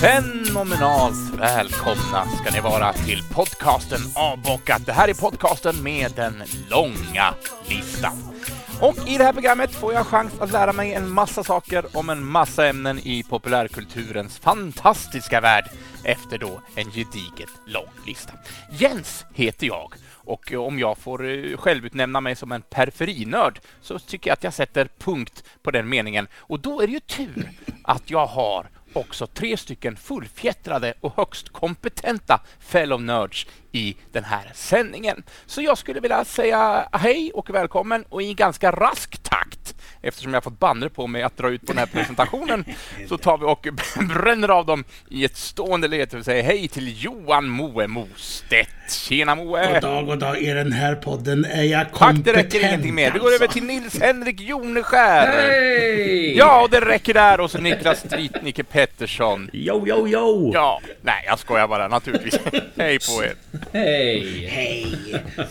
[0.00, 4.86] Fenomenalt välkomna ska ni vara till podcasten Avbockat.
[4.86, 7.34] Det här är podcasten med den långa
[7.68, 8.33] listan.
[8.80, 12.10] Och i det här programmet får jag chans att lära mig en massa saker om
[12.10, 15.70] en massa ämnen i populärkulturens fantastiska värld
[16.04, 18.32] efter då en gediget lång lista.
[18.72, 23.98] Jens heter jag och eh, om jag får eh, självutnämna mig som en periferinörd så
[23.98, 26.26] tycker jag att jag sätter punkt på den meningen.
[26.36, 27.50] Och då är det ju tur
[27.84, 34.50] att jag har också tre stycken fullfjättrade och högst kompetenta fellow nerds i den här
[34.54, 35.22] sändningen.
[35.46, 40.44] Så jag skulle vilja säga hej och välkommen och i ganska rask takt eftersom jag
[40.44, 42.64] fått banner på mig att dra ut på den här presentationen
[43.08, 43.66] så tar vi och
[44.14, 48.70] bränner av dem i ett stående led och säger hej till Johan Moe Mostedt.
[48.90, 49.72] Tjena Moe!
[49.72, 50.38] God dag, god dag.
[50.38, 52.24] I den här podden är jag Tack, kompetent.
[52.24, 53.10] det räcker ingenting mer.
[53.10, 53.58] Vi går över alltså.
[53.58, 55.26] till Nils-Henrik Joneskär.
[55.26, 56.36] Hej!
[56.36, 57.40] Ja, och det räcker där.
[57.40, 59.50] Och så Niklas Stritnicke Pettersson.
[59.52, 60.50] Yo, yo, yo!
[60.54, 62.38] Ja, nej, jag skojar bara naturligtvis.
[62.76, 63.34] Hej på er.
[63.72, 64.46] Hej!
[64.46, 64.96] Hej!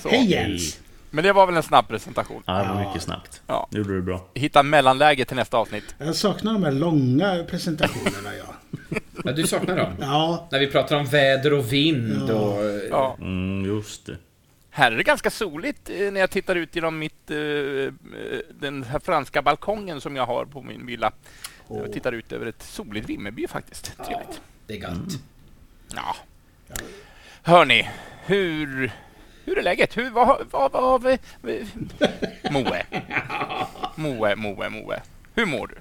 [0.09, 0.79] Hej Jens!
[1.09, 2.43] Men det var väl en snabb presentation.
[2.45, 3.41] Ja, det var mycket snabbt.
[3.47, 3.67] Ja.
[3.71, 4.27] Det gjorde du bra.
[4.33, 5.95] Hitta mellanläge till nästa avsnitt.
[5.97, 8.53] Jag saknar de här långa presentationerna ja.
[9.23, 9.93] Ja, du saknar dem?
[9.99, 12.63] Ja, När vi pratar om väder och vind och...
[12.89, 13.17] Ja.
[13.19, 14.17] Mm, just det.
[14.69, 17.91] Här är det ganska soligt eh, när jag tittar ut genom mitt, eh, eh,
[18.59, 21.11] den här franska balkongen som jag har på min villa.
[21.69, 23.97] Jag tittar ut över ett soligt Vimmerby faktiskt.
[23.97, 24.41] Trevligt.
[24.67, 25.19] Det är gött.
[25.95, 26.15] Ja.
[27.45, 27.89] Hörni,
[28.25, 28.91] hur,
[29.45, 29.97] hur är läget?
[29.97, 31.17] Hur, vad, vad, vad har vi...
[32.51, 32.85] Moe.
[33.95, 35.01] Moe, Moe, Moe.
[35.35, 35.75] Hur mår du?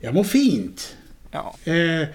[0.00, 0.96] jag mår fint.
[1.30, 1.56] Ja.
[1.64, 2.08] Eh,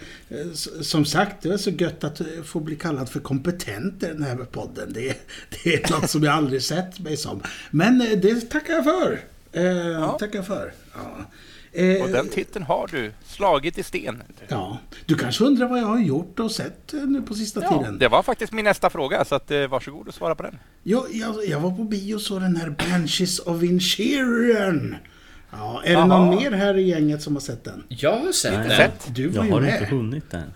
[0.82, 4.36] som sagt, det är så gött att få bli kallad för kompetent i den här
[4.36, 4.94] podden.
[4.94, 5.28] Det,
[5.64, 7.42] det är något som jag aldrig sett mig som.
[7.72, 9.20] Men eh, det tackar jag för.
[9.52, 10.74] Eh, Tackar jag för.
[10.94, 11.18] Ja.
[11.76, 14.24] Eh, Och den titeln har du slagit i sten.
[14.48, 14.78] ja.
[15.06, 18.00] Du kanske undrar vad jag har gjort och sett eh, nu på sista Ja, tiden?
[18.00, 20.58] det var faktiskt min nästa fråga, så att, eh, varsågod och svara på den.
[20.84, 24.96] Jo, jag, jag var på bio och såg den här Banshees of Inisherin.
[25.52, 26.06] Ja, är det Jaha.
[26.06, 27.84] någon mer här i gänget som har sett den?
[27.88, 28.78] Jag har sett Nej, den.
[28.78, 29.16] Sett?
[29.16, 29.82] Du var Jag ju har med.
[29.82, 30.52] inte hunnit än.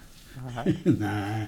[0.83, 1.47] Nej.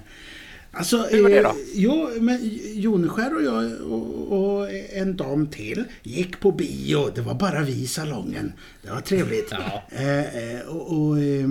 [0.74, 1.48] Alltså, Hur var det då?
[1.48, 2.38] eh, Jo, men
[2.74, 7.10] Joneskär och jag och, och en dam till gick på bio.
[7.14, 8.52] Det var bara vi i salongen.
[8.82, 9.48] Det var trevligt.
[9.50, 9.82] Ja.
[9.90, 11.50] Eh, eh, och, och, eh,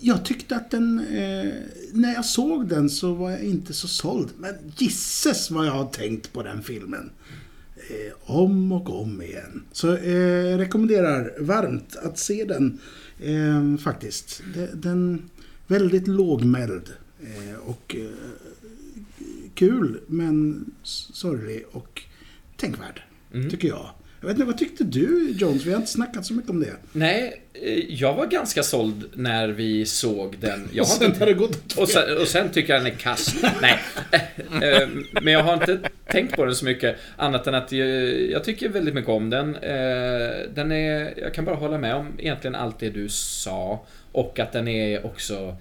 [0.00, 0.98] jag tyckte att den...
[0.98, 1.52] Eh,
[1.92, 4.28] när jag såg den så var jag inte så såld.
[4.38, 7.10] Men gisses vad jag har tänkt på den filmen.
[7.76, 9.62] Eh, om och om igen.
[9.72, 12.78] Så eh, rekommenderar varmt att se den
[13.78, 14.42] faktiskt.
[14.54, 15.30] De, den
[15.66, 16.90] väldigt lågmäld
[17.64, 18.04] och eh,
[19.54, 22.02] kul men sorglig och
[22.56, 23.02] tänkvärd.
[23.50, 23.90] Tycker jag.
[24.20, 25.64] Jag vet inte, vad tyckte du Jones?
[25.66, 26.76] Vi har inte snackat så mycket om det.
[26.92, 30.68] Nej, eh, jag var ganska såld när vi såg den.
[30.72, 31.18] Jag Och har sen inte...
[31.18, 33.34] har det gått åt Och sen, och sen tycker jag den är kass.
[33.62, 33.78] Nej.
[34.62, 34.88] Eh,
[35.22, 35.78] Men jag har inte
[36.10, 36.96] tänkt på den så mycket.
[37.16, 39.54] Annat än att jag, tycker väldigt mycket om den.
[39.56, 41.18] Eh, Den är...
[41.20, 43.86] Jag kan bara hålla med om egentligen allt det du sa.
[44.12, 45.56] Och att den är också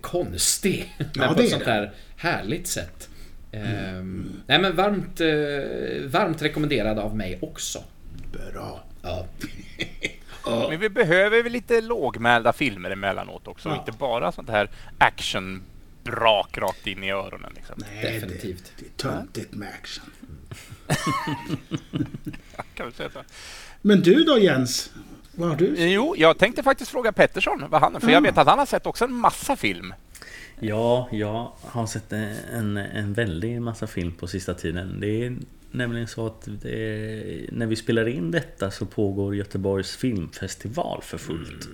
[0.00, 0.94] konstig.
[0.98, 3.08] Men Ja, på det ett är sånt här härligt sätt.
[3.52, 3.62] Eh,
[4.46, 7.84] Nej men varmt, eh, varmt rekommenderad av mig också.
[8.32, 8.84] Bra.
[10.46, 10.66] Ja.
[10.70, 13.78] Men vi behöver väl lite lågmälda filmer emellanåt också, Ja.
[13.78, 17.52] inte bara sånt här actionbrak rakt in i öronen.
[17.56, 17.74] Liksom.
[17.78, 18.72] Nej, Definitivt.
[18.76, 20.04] Det, det är töntigt med action.
[22.74, 23.18] Kan vi säga så?
[23.82, 24.90] Men du då Jens?
[25.34, 25.74] Vad har du?
[25.90, 28.20] Jo, jag tänkte faktiskt fråga Pettersson, vad han, för jag Ja.
[28.20, 29.94] vet att han har sett också en massa film.
[30.60, 35.00] Ja, jag har sett en, en väldig massa film på sista tiden.
[35.00, 35.36] Det är
[35.70, 41.68] nämligen så att det, när vi spelar in detta så pågår Göteborgs filmfestival för fullt.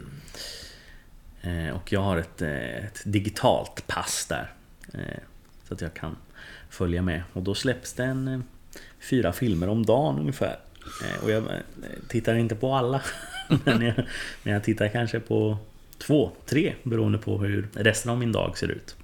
[1.42, 4.52] Eh, Och jag har ett, eh, ett digitalt pass där.
[4.94, 5.00] eh,
[5.68, 6.16] Så att jag kan
[6.70, 7.22] följa med.
[7.32, 8.40] Och då släpps det en eh,
[9.00, 10.58] fyra filmer om dagen ungefär.
[11.04, 11.50] Eh, Och jag eh,
[12.08, 13.02] tittar inte på alla.
[13.64, 13.94] Men jag,
[14.42, 15.58] men jag tittar kanske på
[15.98, 18.96] två, tre beroende på hur resten av min dag ser ut.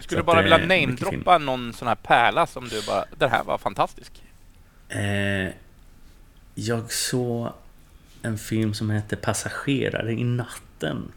[0.00, 3.58] Skulle att bara vilja namedroppa någon sån här pärla som du bara, den här var
[3.58, 4.22] fantastisk.
[4.88, 5.48] Eh,
[6.54, 7.52] jag såg
[8.22, 11.12] en film som heter Passagerare i natten.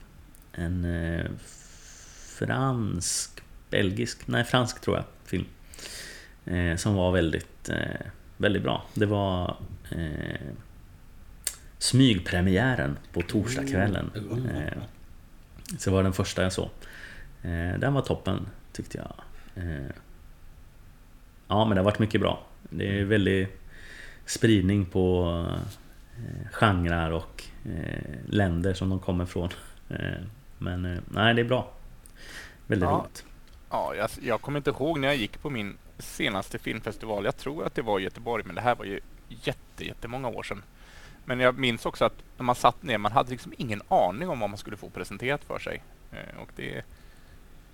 [0.54, 1.26] En eh,
[2.38, 5.46] fransk, belgisk, nej fransk tror jag, film.
[6.46, 8.08] Eh, som var väldigt, eh,
[8.38, 8.86] väldigt bra.
[8.94, 9.58] Det var
[9.92, 10.48] eh,
[11.86, 14.12] smygpremiären på torsdagskvällen.
[14.56, 14.84] Eh,
[15.78, 16.70] så var den första jag såg.
[17.44, 19.14] Eh, den var toppen tyckte jag.
[19.64, 19.86] Eh,
[21.48, 22.44] ja men det har varit mycket bra.
[22.70, 23.50] Det är väldigt
[24.26, 25.30] spridning på
[26.18, 27.44] eh, genrer och
[28.28, 29.50] länder som de kommer från.
[29.90, 29.98] Eh,
[30.58, 31.72] men nej, det är bra.
[32.68, 32.96] Väldigt Ja.
[32.96, 33.26] roligt.
[33.70, 37.26] Ja, jag, jag kommer inte ihåg när jag gick på min senaste filmfestival.
[37.26, 39.00] Jag tror att det var i Göteborg, men det här var ju
[39.30, 40.64] jätte, jättemånga år sedan.
[41.26, 44.40] Men jag minns också att när man satt ner, man hade liksom ingen aning om
[44.40, 45.84] vad man skulle få presenterat för sig.
[46.12, 46.84] Eh, Och det,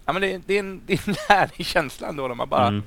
[0.05, 2.67] ja, men det, det, är en, det är en härlig känsla ändå när man bara...
[2.67, 2.83] Mm.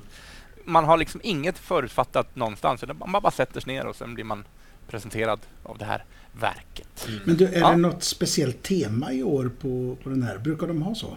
[0.66, 2.84] Man har liksom inget förutfattat någonstans.
[3.06, 4.44] Man bara sätter sig ner och sen blir man
[4.88, 6.04] presenterad av det här
[6.40, 7.08] verket.
[7.24, 7.70] Men du, är Ja.
[7.70, 10.38] det något speciellt tema i år på, på den här?
[10.38, 11.16] Brukar de ha så?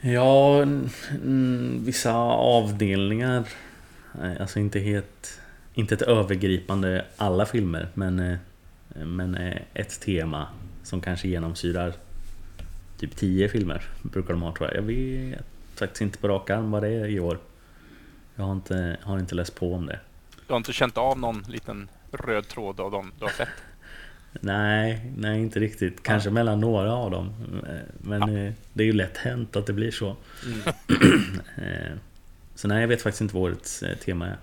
[0.00, 3.44] Ja, mm, vissa avdelningar.
[4.20, 5.40] Nej, Alltså inte helt...
[5.74, 8.38] Inte ett övergripande alla filmer, men, eh,
[9.04, 10.48] men eh, ett tema
[10.82, 11.92] som kanske genomsyrar
[12.98, 14.76] typ 10 filmer brukar de ha tror jag.
[14.76, 15.44] Jag vet
[15.74, 17.38] faktiskt inte på rak arm vad det är i år.
[18.36, 20.00] Jag har inte, har inte läst på om det.
[20.46, 23.48] Du har inte känt av någon liten röd tråd av dem du har sett?
[24.40, 26.02] Nej, nej inte riktigt.
[26.02, 27.34] Kanske mellan några av dem.
[27.98, 30.16] Men eh, det är ju lätt hänt att det blir så.
[31.56, 31.92] Eh,
[32.54, 34.36] Så nej, jag vet faktiskt inte vad årets tema är.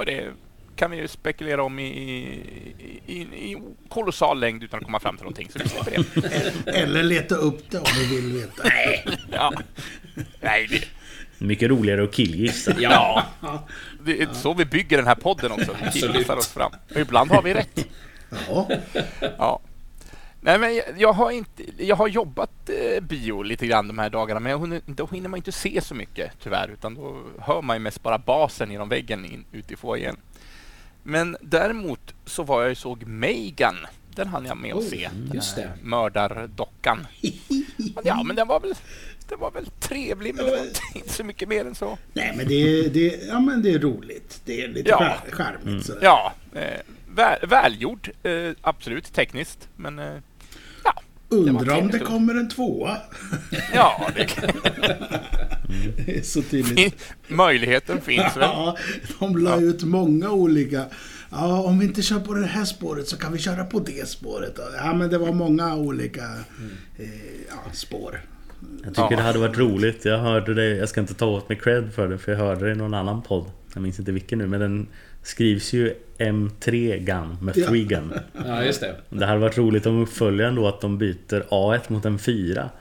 [0.00, 0.32] Och det
[0.76, 3.56] kan vi ju spekulera om i, i, i, i
[3.88, 5.48] kolossal längd utan att komma fram till någonting.
[5.52, 6.20] Så vi släpper
[6.64, 6.70] det.
[6.78, 8.62] Eller leta upp det om du vill veta.
[8.64, 9.04] Nej.
[9.32, 9.52] Ja.
[10.40, 10.84] Nej, det,
[11.44, 12.74] Mycket roligare att killgissa.
[12.78, 13.24] Ja,
[14.04, 15.76] det är så vi bygger den här podden också.
[15.84, 16.72] Vi killgissar oss fram.
[16.94, 17.86] Och ibland har vi rätt.
[18.48, 18.68] Ja.
[19.38, 19.60] Ja.
[20.42, 24.10] Nej, men jag, jag, har inte, jag har jobbat eh, bio lite grann de här
[24.10, 27.76] dagarna, men hinner- då hinner man inte se så mycket tyvärr, utan då hör man
[27.76, 30.16] ju mest bara basen genom väggen in, ute i foajén.
[31.02, 33.76] Men däremot så var jag och såg Megan.
[34.14, 35.08] Den hann jag med att se.
[35.12, 35.72] Den just här det.
[35.88, 37.06] Mördardockan.
[38.04, 38.74] Ja, men den var väl,
[39.28, 40.58] den var väl trevlig, men det var
[40.98, 41.98] inte- så mycket mer än så.
[42.12, 44.40] Nej, men det är, det, är- ja, men det är roligt.
[44.44, 45.16] Det är lite Ja.
[45.32, 45.86] charmigt.
[45.86, 46.00] sådär.
[46.02, 46.80] Ja, eh,
[47.14, 50.14] väl, välgjord, eh, absolut tekniskt, men eh.
[51.30, 52.96] Undrar om det kommer en tvåa.
[53.74, 54.26] Ja, det,
[56.06, 57.12] Det är så tydligt.
[57.28, 58.42] möjligheten finns väl.
[58.42, 58.76] Ja,
[59.18, 60.84] de la ut många olika.
[61.30, 64.08] Ja, om vi inte kör på det här spåret så kan vi köra på det
[64.08, 64.58] spåret.
[64.76, 66.24] Ja, men det var många olika
[66.98, 67.08] eh,
[67.48, 68.20] ja, spår.
[68.84, 69.16] Jag tycker Ja.
[69.16, 70.04] det hade varit roligt.
[70.04, 72.64] Jag hörde det, jag ska inte ta åt mig cred för det för jag hörde
[72.66, 73.50] det i någon annan podd.
[73.74, 74.86] Jag minns inte vilken nu men den
[75.22, 77.68] skrivs ju M3 Gun med Ja.
[77.68, 78.12] 3 Gun.
[78.46, 78.96] ja just det.
[79.10, 82.70] Det hade varit roligt om uppföljaren då att de byter A1 mot en 4.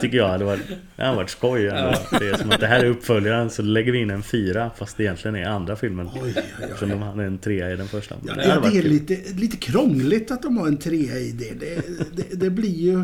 [0.00, 0.60] Tycker jag hade varit,
[0.96, 1.94] det hade varit skoj ändå.
[2.18, 4.96] Det är som att det här är uppföljaren så lägger vi in en 4 fast
[4.96, 6.08] det egentligen är andra filmen.
[6.14, 8.14] Oj, oj, Eftersom de hade en 3 i den första.
[8.26, 11.60] Ja, Det det, det är lite, lite krångligt att de har en trea i det.
[11.60, 11.82] Det,
[12.16, 12.40] det.
[12.40, 13.02] det blir ju...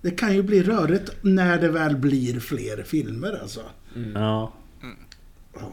[0.00, 3.60] Det kan ju bli rörigt när det väl blir fler filmer alltså.
[3.94, 4.52] Ja, Ja,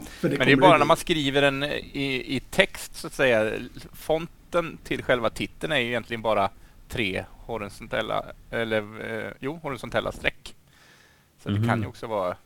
[0.06, 3.52] för Men det är bara när man skriver den i, i text så att säga.
[3.92, 6.50] Fonten till själva titeln är ju egentligen bara
[6.88, 10.54] tre horisontella, eller eh, jo, horisontella streck.
[11.42, 11.68] Så det Mhm.
[11.68, 12.36] kan ju också vara...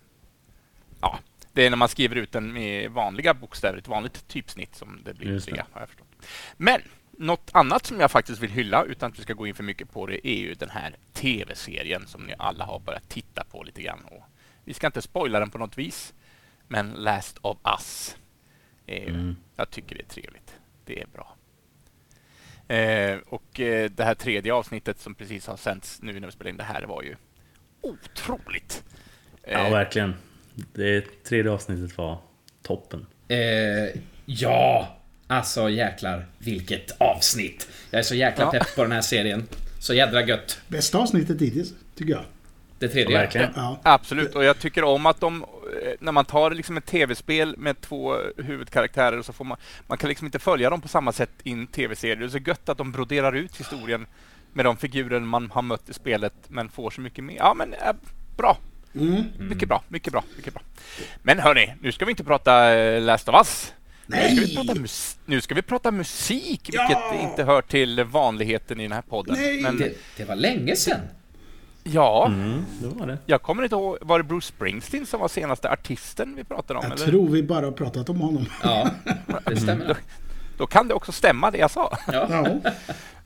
[1.00, 1.18] Ja,
[1.52, 5.14] det är när man skriver ut den med vanliga bokstäver, ett vanligt typsnitt som det
[5.14, 5.40] blir det.
[5.40, 6.26] tre, har jag förstått.
[6.56, 9.62] Men något annat som jag faktiskt vill hylla, utan att vi ska gå in för
[9.64, 13.62] mycket på det, är ju den här tv-serien som ni alla har börjat titta på
[13.62, 14.00] lite grann.
[14.04, 14.24] Och
[14.64, 16.14] vi ska inte spoila den på något vis,
[16.68, 18.16] men Last of Us.
[18.86, 19.36] Är, Mm.
[19.56, 20.52] Jag tycker det är trevligt.
[20.84, 21.36] Det är bra.
[22.76, 26.50] Eh, och eh, det här tredje avsnittet som precis har sänts nu när vi spelar
[26.50, 27.16] in det här var ju
[27.80, 28.84] otroligt.
[29.46, 30.14] ja Eh, verkligen.
[30.72, 32.18] Det tredje avsnittet var
[32.62, 33.06] toppen.
[33.28, 34.96] Eh, ja,
[35.26, 37.68] alltså jäklar vilket avsnitt.
[37.90, 38.50] Jag är så jäkla Ja.
[38.50, 39.48] pepp på den här serien.
[39.80, 40.60] Så jädra gött.
[40.68, 42.24] Bästa avsnittet hittills, tycker jag.
[42.78, 43.18] Det tredje.
[43.18, 43.50] Verkligen.
[43.56, 43.80] Ja.
[43.82, 45.44] Absolut, och jag tycker om att de,
[46.00, 50.26] när man tar liksom ett tv-spel med två huvudkaraktärer så får man, man kan liksom
[50.26, 52.14] inte följa dem på samma sätt i en tv-serie.
[52.14, 54.06] Det är så gött att de broderar ut historien
[54.52, 57.36] med de figurer man har mött i spelet men får så mycket mer.
[57.36, 57.92] Ja men äh,
[58.36, 58.58] bra,
[58.94, 59.24] Mm.
[59.38, 60.62] mycket bra, mycket bra, mycket bra.
[61.22, 63.72] Men hörni, nu ska vi inte prata eh, Last of Us.
[64.06, 64.54] Nu ska, vi Nej!
[64.56, 66.86] prata mus- nu ska vi prata musik, Ja!
[67.12, 69.36] vilket inte hör till vanligheten i den här podden.
[69.38, 69.62] Nej!
[69.62, 71.00] Men Det, det var länge sedan.
[71.92, 73.18] Ja, Mm, det var det.
[73.26, 76.84] jag kommer inte ihåg, var det Bruce Springsteen som var senaste artisten vi pratade om?
[76.88, 77.06] Jag eller?
[77.06, 78.46] tror vi bara har pratat om honom.
[78.62, 78.90] Ja,
[79.44, 79.96] det stämmer.
[80.58, 81.98] Då kan det också stämma det jag sa.
[82.12, 82.26] Ja.
[82.30, 82.70] Ja.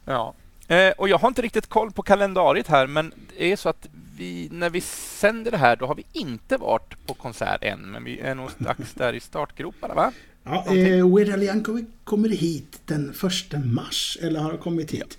[0.05, 0.35] Ja.
[0.77, 3.89] Eh, och jag har inte riktigt koll på kalendariet här, men det är så att
[4.17, 8.05] vi, när vi sänder det här, då har vi inte varit på konsert än, men
[8.05, 10.13] vi är nog strax där i startgroparna, va?
[10.45, 15.19] Ja, eh, Weird Al Yankovic kommer hit den första mars, eller har kommit hit.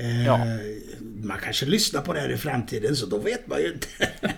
[0.00, 0.40] Eh, Ja.
[1.22, 3.86] Man kanske lyssnar på det här i framtiden, så då vet man ju inte.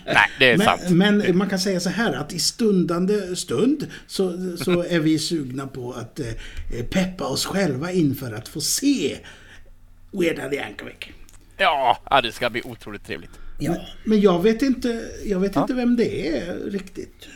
[0.07, 0.91] Nej, det är sant.
[0.91, 5.19] men, men man kan säga så här att i stundande stund så, så är vi
[5.19, 6.27] sugna på att eh,
[6.91, 9.19] peppa oss själva inför att få se
[10.13, 10.95] Weird Al Yankovic.
[11.57, 13.31] Ja, ja, det ska bli otroligt trevligt.
[13.61, 17.29] Men, men jag vet inte, jag vet inte vem det är riktigt.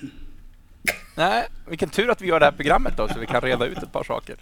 [1.16, 3.78] Nej, vilken tur att vi gör det här programmet då, så vi kan reda ut
[3.78, 4.36] ett par saker.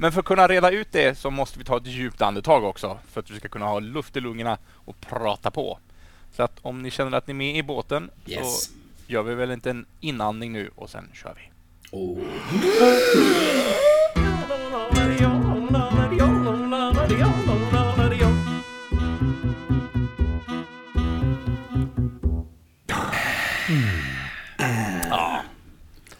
[0.00, 2.98] Men för att kunna reda ut det så måste vi ta ett djupt andetag också,
[3.10, 5.78] för att vi ska kunna ha luft i lungorna och prata på.
[6.32, 8.64] Så att om ni känner att ni är med i båten Yes.
[8.64, 8.72] så
[9.06, 11.50] gör vi väl inte en inandning nu och sen kör vi.
[11.90, 12.18] Oh.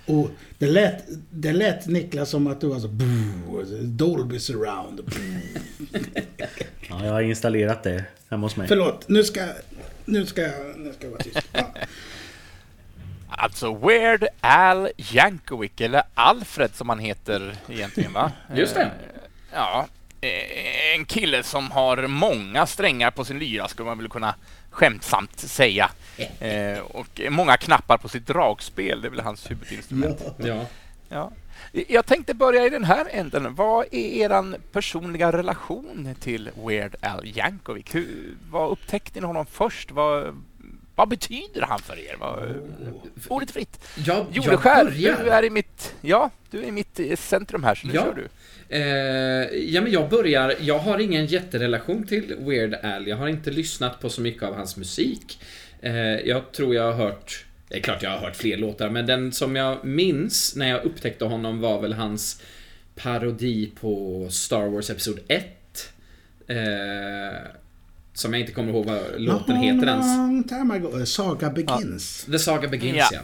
[0.07, 2.89] Och det lät, det lät Niklas som att du var så...
[3.83, 5.01] Dolby surround.
[6.89, 8.69] Ja, jag har installerat det hemma hos mig.
[8.69, 9.41] Förlåt, nu ska,
[10.05, 11.39] nu ska, jag- nu ska jag vara tyst.
[11.53, 11.71] Ja.
[13.29, 18.33] Alltså Weird Al Yankovic, eller Alfred som han heter egentligen va?
[18.57, 18.83] Just det.
[18.83, 18.89] Eh,
[19.55, 19.87] Ja,
[20.21, 24.35] eh, en kille som har många strängar på sin lyra skulle man väl kunna
[24.71, 25.91] skämtsamt säga.
[26.41, 30.25] Eh, och många knappar på sitt dragspel, det är väl hans huvudinstrument.
[30.39, 30.67] Ja.
[31.09, 31.33] Ja.
[31.73, 33.55] Jag tänkte börja i den här änden.
[33.55, 37.95] Vad är er personliga relation till Weird Al Yankovic?
[37.95, 39.91] Hur, vad upptäckte ni honom först?
[39.91, 40.43] Vad,
[41.01, 42.17] vad betyder han för er?
[42.21, 42.55] Vad,
[43.29, 43.81] ordet fritt.
[44.07, 44.85] Jag, Jordeskär,
[45.25, 48.03] du är i mitt, ja, du är i mitt eh, centrum här, så nu Ja.
[48.03, 48.29] kör du.
[48.77, 48.83] Eh,
[49.75, 50.55] ja, men jag börjar.
[50.61, 53.07] Jag har ingen jätterelation till Weird Al.
[53.07, 55.43] Jag har inte lyssnat på så mycket av hans musik.
[55.81, 57.45] Eh, jag tror jag har hört...
[57.69, 60.85] Det är klart jag har hört fler låtar, men den som jag minns när jag
[60.85, 62.43] upptäckte honom var väl hans
[62.95, 65.45] parodi på Star Wars Episod 1.
[66.47, 66.57] Eh,
[68.15, 70.07] som jag inte kommer ihåg vad låten heter ens.
[70.51, 70.99] Long ago.
[70.99, 72.25] Eh, Saga Begins.
[72.25, 73.09] The Saga Begins, Ja.
[73.13, 73.21] ja.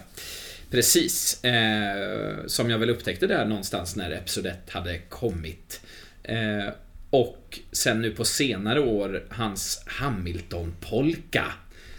[0.70, 1.44] Precis.
[1.44, 5.80] Eh, som jag väl upptäckte där någonstans när Episod 1 hade kommit.
[6.22, 6.68] Eh,
[7.10, 11.44] och sen nu på senare år hans Hamilton-polka.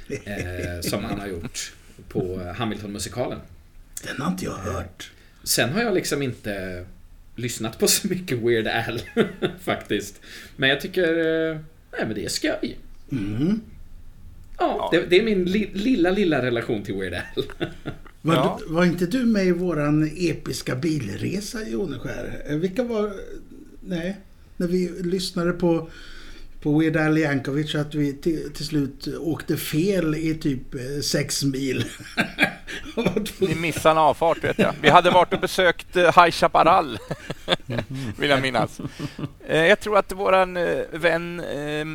[0.10, 1.74] Eh, som han har gjort
[2.10, 3.40] på Hamilton-musikalen.
[4.04, 5.12] Den har inte jag hört.
[5.44, 6.86] Sen har jag liksom inte
[7.36, 9.02] lyssnat på så mycket Weird Al
[9.64, 10.22] faktiskt.
[10.56, 11.64] Men jag tycker...
[11.98, 12.78] Nej men det är skoj.
[13.12, 13.62] Mm.
[14.58, 17.44] Ja, det, det är min li, lilla, lilla relation till Weird Al.
[18.22, 18.60] Var, Ja.
[18.68, 22.42] var inte du med i våran episka bilresa i Joneskär?
[22.50, 23.14] Eh, Vilka var...
[23.82, 24.18] Nej.
[24.58, 25.90] När vi lyssnade på,
[26.68, 31.44] på Weird Al Yankovic att vi till, till slut åkte fel i typ eh, sex
[31.44, 31.86] mil.
[33.40, 34.74] Ni missade en avfart vet jag.
[34.82, 36.98] Vi hade varit och besökt eh, High Chaparral,
[38.20, 38.82] vill jag minnas.
[39.48, 40.54] Eh, jag tror att våran
[40.92, 41.42] vän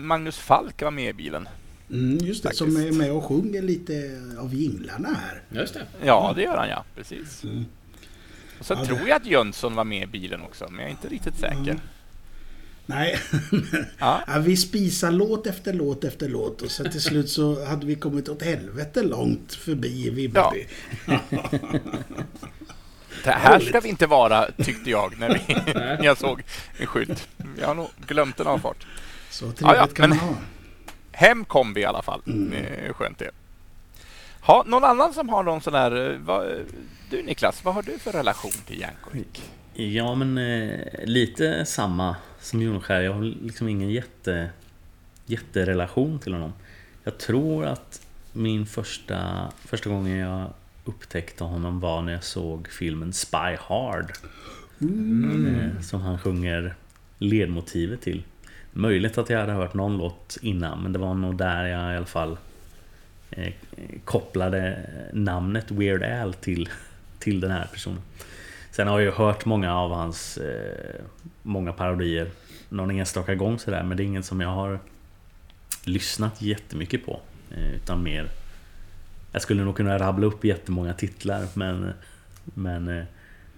[0.07, 1.49] Magnus Falk var med i bilen.
[1.91, 2.59] mm, just det, Faktiskt.
[2.75, 5.61] som är med och sjunger lite av jinglarna här.
[5.61, 5.87] Just det.
[6.05, 6.85] Ja, det gör han ja.
[6.97, 7.43] Precis.
[8.59, 10.91] Och sen Ja, tror jag att Jönsson var med i bilen också, men jag är
[10.91, 11.76] inte riktigt säker.
[12.86, 13.18] Nej,
[13.98, 14.22] Ja.
[14.26, 17.94] ja, vi spisade låt efter låt efter låt och sen till slut så hade vi
[17.94, 20.66] kommit åt helvete långt förbi Vibberby.
[23.24, 26.42] Det här ska vi inte vara, tyckte jag när, vi, när jag såg
[26.78, 27.28] en skylt.
[27.60, 28.86] Jag har nog glömt en avfart.
[29.30, 30.34] Så trevligt Ja, ja, kan man ha.
[31.12, 32.22] Hem kom vi i alla fall.
[32.52, 33.30] Är skönt det.
[34.40, 36.10] Ha, någon annan som har någon sån där...
[36.12, 36.46] eh, Vad,
[37.10, 39.42] du Niklas, vad har du för relation till Jankovic?
[39.75, 43.00] Ja, men eh, lite samma som Jonskär.
[43.00, 44.50] Jag har liksom ingen jätte,
[45.26, 46.52] jätterelation till honom.
[47.05, 50.52] Jag tror att min första, första gången jag
[50.85, 54.12] upptäckte honom var när jag såg filmen Spy Hard.
[54.81, 56.75] Eh, som han sjunger
[57.19, 58.23] ledmotivet till.
[58.73, 61.97] Möjligt att jag hade hört någon låt innan, men det var nog där jag i
[61.97, 62.37] alla fall
[63.31, 63.52] eh,
[64.05, 66.69] kopplade namnet Weird Al till,
[67.19, 68.00] till den här personen.
[68.73, 71.00] Sen har jag ju hört många av hans eh,
[71.43, 72.31] många parodier
[72.69, 74.81] någon enstaka gång sådär men det är inget som jag har
[75.85, 77.21] lyssnat jättemycket på.
[77.50, 78.29] Eh, utan mer
[79.33, 81.93] Jag skulle nog kunna rabbla upp jättemånga titlar men
[82.45, 83.05] Men eh,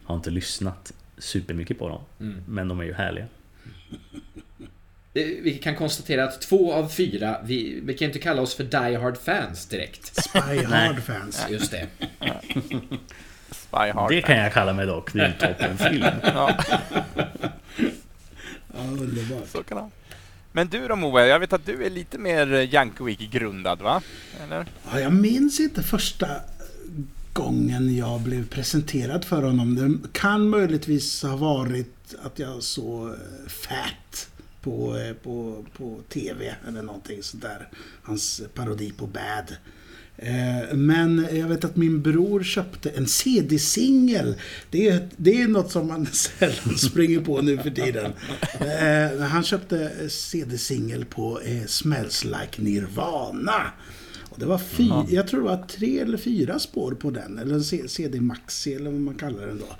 [0.04, 2.00] Har inte lyssnat supermycket på dem.
[2.20, 2.42] Mm.
[2.48, 3.26] Men de är ju härliga.
[5.14, 8.64] Eh, Vi kan konstatera att två av fyra, vi, vi kan inte kalla oss för
[8.64, 10.22] Die Hard fans direkt.
[10.24, 11.46] Spy Hard fans.
[11.50, 11.88] Just det.
[13.74, 14.10] Spy Hard.
[14.10, 15.12] Det kan jag kalla mig dock.
[15.12, 16.04] Det är en toppenfilm.
[16.22, 16.56] Ja,
[18.76, 19.48] Ja, underbart.
[19.48, 19.90] så kan vara.
[20.52, 24.02] Men du då Moe, jag vet att du är lite mer Jankovic-grundad va?
[24.44, 24.66] Eller?
[24.92, 26.26] Ja, jag minns inte första
[27.32, 29.74] gången jag blev presenterad för honom.
[30.02, 33.14] Det kan möjligtvis ha varit att jag såg eh,
[33.48, 34.28] Fat
[34.62, 37.68] på, eh, på, på TV eller någonting sådär.
[38.02, 39.56] Hans parodi på Bad.
[40.24, 44.34] Eh, Men jag vet att min bror köpte en CD-singel.
[44.70, 48.12] Det är, det är något som man sällan springer på nu för tiden.
[48.60, 53.62] Eh, Han köpte CD-singel på eh, Smells Like Nirvana.
[54.30, 57.38] Och det var fy, jag tror det var tre eller fyra spår på den.
[57.38, 59.76] Eller CD Maxi eller vad man kallar den då.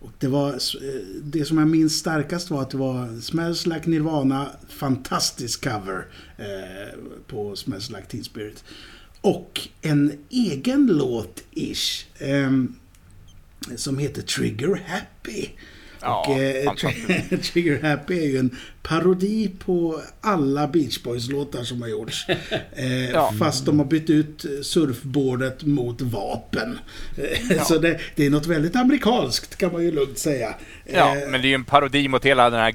[0.00, 3.90] Och det, var, eh, det som jag minns starkast var att det var Smells Like
[3.90, 6.06] Nirvana, fantastisk cover
[6.38, 8.64] eh, på Smells Like Teen Spirit.
[9.24, 12.04] Och en egen låt-ish.
[12.18, 12.74] ehm,
[13.76, 15.48] som heter Trigger Happy.
[16.00, 16.74] Ja, och, eh.
[17.42, 22.26] Trigger Happy är ju en parodi på alla Beach Boys-låtar som har gjorts.
[22.76, 23.32] Eh, Ja.
[23.38, 26.78] Fast de har bytt ut surfboardet mot vapen.
[27.50, 30.54] Eh, Så det, det är något väldigt amerikanskt kan man ju lugnt säga.
[30.92, 32.74] Ja, Eh, men det är ju en parodi mot hela den här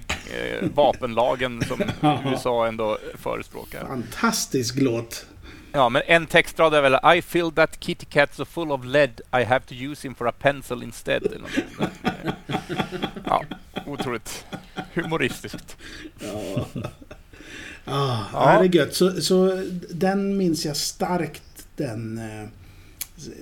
[0.62, 1.82] eh, vapenlagen som
[2.32, 3.88] USA ändå förespråkar.
[3.88, 5.26] Fantastisk låt.
[5.72, 9.22] Ja, men en textrad är väl I feel that kitty cat so full of lead
[9.42, 11.24] I have to use him for a pencil instead.
[13.26, 13.46] Ja,
[13.86, 14.46] otroligt
[14.94, 15.78] humoristiskt.
[16.20, 16.66] Ja,
[18.34, 18.60] ja.
[18.62, 18.96] det är gött.
[18.96, 22.48] Så, så den minns jag starkt, den eh,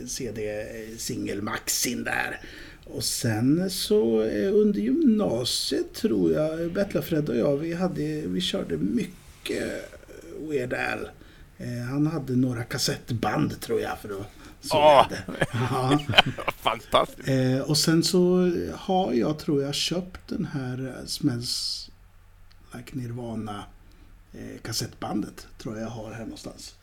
[0.07, 2.39] CD-singelmaxin där.
[2.83, 8.77] Och sen så eh, under gymnasiet tror jag, Bettlafred och jag, vi, hade, vi körde
[8.77, 9.91] mycket
[10.49, 11.09] Weird Al.
[11.57, 14.27] Eh, han hade några kassettband tror jag för att
[14.61, 15.23] så det.
[15.53, 15.99] Ja.
[16.57, 17.27] Fantastiskt.
[17.27, 21.89] Eh, och sen så har jag, tror jag, köpt den här eh, Smells
[22.75, 23.63] Like Nirvana
[24.61, 25.47] kassettbandet.
[25.57, 26.75] Tror jag har här någonstans.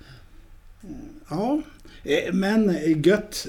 [1.28, 1.62] Ja,
[2.33, 3.47] men gött.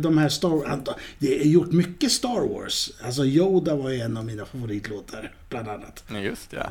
[0.00, 0.96] De här Star Wars.
[1.18, 2.90] Det är gjort mycket Star Wars.
[3.02, 6.04] Alltså Yoda var ju en av mina favoritlåtar, bland annat.
[6.22, 6.70] Just ja.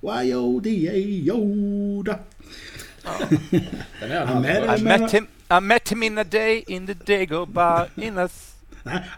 [0.00, 0.22] Ja.
[0.22, 2.18] Y-O-D-A Yoda.
[4.00, 7.86] Den är I met him, I met him in a day in the Dago bar
[7.96, 8.28] in a...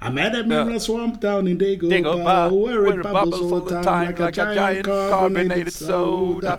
[0.03, 3.53] I met him in a swamp down in Dago, Dago bar, bar where it bubbles
[3.53, 6.59] all the time like a giant carbonated soda.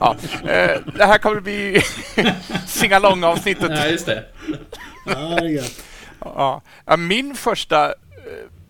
[0.00, 1.82] Ja, eh, det här kommer bli
[2.66, 3.70] singalong-avsnittet.
[3.70, 4.24] Ja, just det.
[5.06, 5.82] Ja, gött.
[6.20, 6.62] Ja.
[6.86, 7.94] Ja, Min första,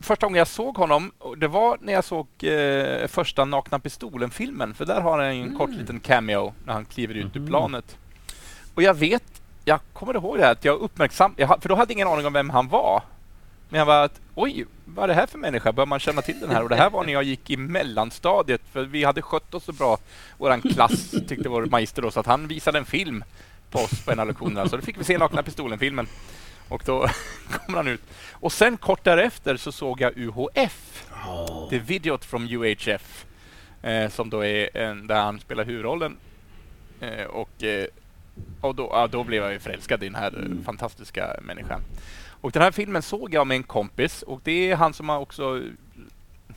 [0.06, 4.74] första gången jag såg honom, det var när jag såg eh, första Nakna Pistolen-filmen.
[4.74, 7.98] För där har han en kort liten cameo när han kliver ut ur planet.
[8.74, 11.34] Och jag vet, jag kommer ihåg det här, att jag uppmärksam...
[11.36, 13.02] Jag, för då hade jag ingen aning om vem han var.
[13.68, 15.72] Men jag var att, oj, vad är det här för människa?
[15.72, 16.62] Bör man känna till den här?
[16.62, 19.72] Och det här var när jag gick i mellanstadiet, för vi hade skött oss så
[19.72, 19.98] bra,
[20.38, 23.24] våran klass, tyckte vår magister då, så att han visade en film
[23.70, 24.68] på oss på en av lektionerna.
[24.68, 26.06] Så då fick vi se Nakna Pistolen-filmen.
[26.68, 27.08] Och då
[27.50, 28.02] kommer han ut.
[28.32, 31.06] Och sen kort därefter så såg jag UHF,
[31.70, 33.26] The Videot from UHF,
[33.82, 36.16] eh, som då är en, där han spelar huvudrollen.
[37.00, 37.86] Eh, och eh,
[38.60, 41.80] och då, ja, då blev jag ju förälskad i den här eh, fantastiska människan.
[42.40, 45.18] Och den här filmen såg jag med en kompis och det är han som har
[45.18, 45.62] också eh,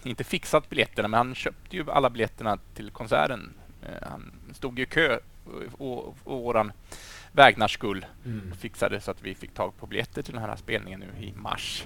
[0.04, 3.54] inte fixat biljetterna, men han köpte ju alla biljetterna till konserten.
[4.02, 5.20] Han stod i kö
[5.78, 6.72] och, och våran
[7.32, 8.06] vägnars skull
[8.52, 11.34] och fixade så att vi fick tag på biljetter till den här spelningen nu i
[11.36, 11.86] mars.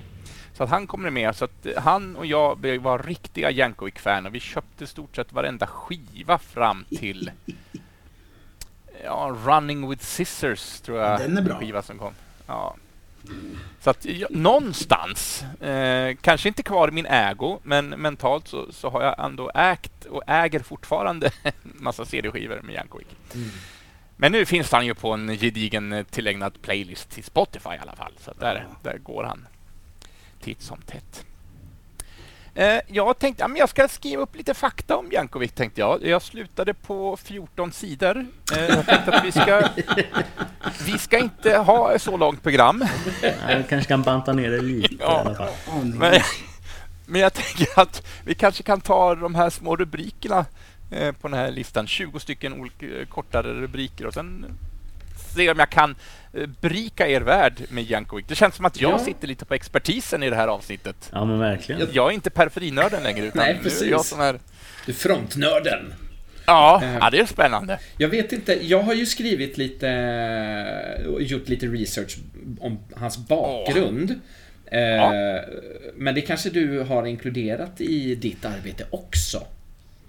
[0.54, 1.36] Så att han kommer med.
[1.36, 6.38] Så att han och jag var riktiga Jankovic-fan och vi köpte stort sett varenda skiva
[6.38, 7.32] fram till
[9.04, 11.20] ja, Running with Scissors, tror jag.
[11.20, 11.60] Den är bra.
[11.60, 12.14] Skiva som kom.
[12.48, 12.76] Ja.
[13.80, 18.90] Så att ja, någonstans, eh, kanske inte kvar i min ägo, men mentalt så, så
[18.90, 23.08] har jag ändå ägt och äger fortfarande en massa CD-skivor med Jankovic.
[24.18, 27.96] Men nu finns han ju på en gedigen eh, tillägnad playlist till Spotify i alla
[27.96, 28.14] fall.
[28.20, 29.48] Så att där, där går han
[30.42, 31.26] titt som tätt.
[32.56, 35.52] Eh, jag tänkte ja, men jag ska skriva upp lite fakta om Jankovic.
[35.52, 36.06] Tänkte jag.
[36.06, 38.26] jag slutade på 14 sidor.
[38.56, 39.70] Eh, jag tänkte att vi ska,
[40.86, 42.86] vi ska inte ha så långt program.
[43.48, 45.18] Jag kanske kan banta ner det lite Ja.
[45.18, 45.54] i alla fall.
[45.84, 46.22] Men,
[47.06, 50.46] men jag tänker att vi kanske kan ta de här små rubrikerna
[51.22, 51.88] på den här listan.
[51.88, 54.46] 20 stycken olika, eh, kortare rubriker och sen
[55.36, 55.96] se om jag kan
[56.34, 58.26] eh, berika er värld med Jankovic.
[58.28, 59.00] Det känns som att jag Ja.
[59.00, 61.10] sitter lite på expertisen i det här avsnittet.
[61.12, 61.88] Ja men verkligen.
[61.92, 63.90] Jag är inte periferinörden längre utan Nej, nu är precis.
[63.90, 64.40] jag som är...
[64.86, 65.94] Du frontnörden.
[66.46, 66.94] Ja, Eh.
[67.02, 67.80] ja, det är spännande.
[67.98, 72.18] Jag vet inte, jag har ju skrivit lite, och gjort lite research
[72.60, 74.12] om hans bakgrund.
[74.66, 75.12] Eh,
[75.96, 79.44] Men det kanske du har inkluderat i ditt arbete också?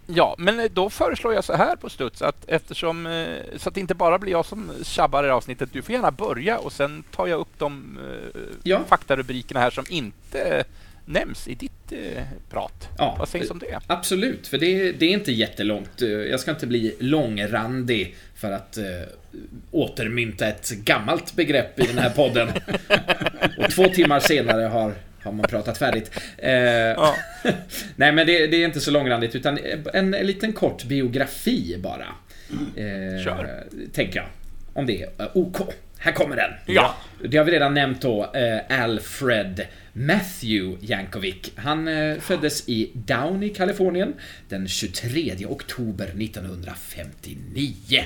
[0.07, 3.81] Ja, men då föreslår jag så här på studs att eftersom eh, så att det
[3.81, 5.69] inte bara blir jag som tjabbar i avsnittet.
[5.73, 7.99] Du får gärna börja och sen tar jag upp de
[8.35, 8.81] eh, Ja.
[8.89, 10.65] faktarubrikerna här som inte
[11.07, 12.89] nämns i ditt eh, prat.
[12.99, 13.17] Ja.
[13.19, 13.81] Vad sägs om det?
[13.87, 16.03] Absolut, för det, det är inte jättelångt.
[16.03, 18.85] Eh, Jag ska inte bli långrandig för att eh,
[19.71, 22.49] återmynta ett gammalt begrepp i den här podden.
[23.59, 26.11] Och två timmar senare har, har man pratat färdigt.
[26.39, 27.17] Eh, Ja.
[27.97, 29.59] Nej, men det, det är inte så långrandigt, utan
[29.93, 32.07] en, en liten kort biografi bara.
[32.77, 33.65] Eh, Kör.
[33.93, 34.27] Tänker jag.
[34.73, 35.09] Om det är
[35.39, 35.57] OK.
[35.99, 36.51] Här kommer den.
[36.67, 36.97] Ja.
[37.29, 41.51] Det har vi redan nämnt då, eh, Alfred Matthew Jankovic.
[41.57, 44.15] Han eh, föddes i Downey, Kalifornien
[44.49, 48.05] den 23 oktober 1959.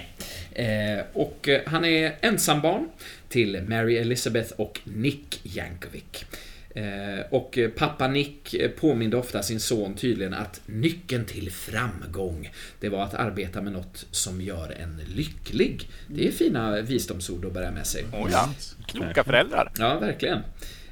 [0.52, 2.88] Eh, och eh, han är ensambarn
[3.28, 6.24] till Mary Elizabeth och Nick Jankovic.
[6.78, 13.04] Eh, och pappa Nick påminde ofta sin son tydligen att nyckeln till framgång, det var
[13.04, 15.88] att arbeta med något som gör en lycklig.
[16.06, 18.04] Det är fina visdomsord att bära med sig.
[18.12, 18.50] Oh, ja.
[18.86, 19.72] Kloka föräldrar.
[19.78, 20.38] Ja, verkligen.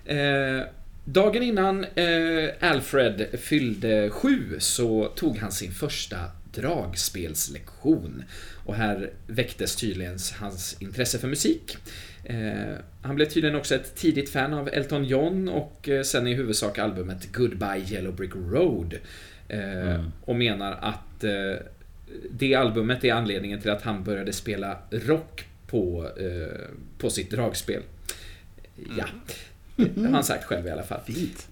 [0.05, 0.67] Eh,
[1.05, 6.17] dagen innan eh, Alfred fyllde sju så tog han sin första
[6.57, 8.25] dragspelslektion.
[8.65, 11.77] Och här väcktes tydligen hans intresse för musik.
[12.25, 16.35] Eh, han blev tydligen också ett tidigt fan av Elton John och eh, sen i
[16.35, 18.95] huvudsak albumet Goodbye Yellow Brick Road.
[19.49, 21.25] Eh, Och menar att
[22.31, 26.11] det albumet är anledningen till att han började spela rock på,
[26.99, 27.83] på sitt dragspel.
[28.99, 29.05] Ja,
[29.77, 31.01] det har han sagt själv i alla fall.
[31.07, 31.49] Fint.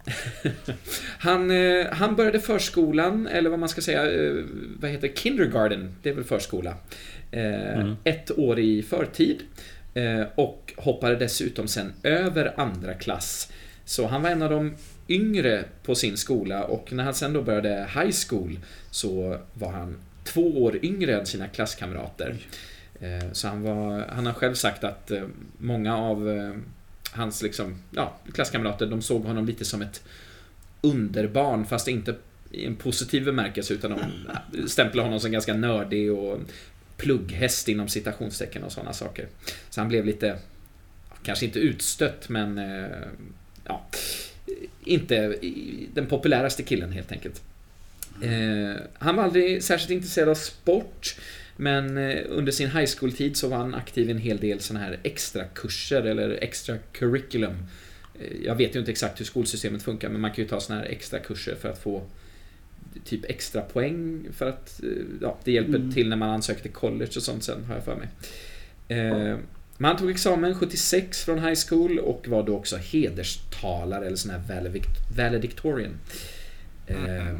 [1.19, 4.45] Han, eh, han började förskolan, eller vad man ska säga, eh,
[4.81, 6.77] vad heter kindergarten, det är väl förskola.
[7.31, 9.43] Eh, Ett år i förtid.
[10.35, 13.53] Och hoppade dessutom sen över andra klass.
[13.85, 14.75] Så han var en av de
[15.09, 18.59] yngre på sin skola och när han sen då började high school
[18.91, 22.35] så var han två år yngre än sina klasskamrater.
[23.33, 25.13] Så han, var, han har själv sagt att
[25.59, 26.29] många av
[27.15, 30.03] hans liksom, ja, klasskamrater, de såg honom lite som ett
[30.81, 32.15] underbarn, fast inte
[32.51, 36.41] i en positiv bemärkelse, utan de stämplade honom som ganska nördig och
[36.97, 39.29] plugghäst inom citationstecken och sådana saker.
[39.71, 40.39] Så han blev lite,
[41.23, 43.09] kanske inte utstött, men eh,
[43.65, 43.87] ja,
[44.85, 45.39] inte
[45.95, 47.43] den populäraste killen helt enkelt.
[48.23, 51.17] Eh, han var aldrig särskilt intresserad av sport,
[51.57, 54.85] men eh, under sin high school-tid så var han aktiv i en hel del sådana
[54.85, 57.55] här extra kurser eller extra curriculum.
[58.21, 60.83] Eh, Jag vet ju inte exakt hur skolsystemet funkar, men man kan ju ta sådana
[60.83, 62.03] här extra kurser för att få
[63.05, 64.89] typ extra poäng för att eh,
[65.21, 67.97] ja, det hjälper till när man ansöker till college och sånt sen, har jag för
[67.97, 68.09] mig.
[68.89, 69.37] Eh,
[69.79, 74.31] men han tog examen 76 från high school och var då också hederstalare eller sån
[74.31, 75.93] här valedict- valedictorian.
[76.87, 77.35] Eh,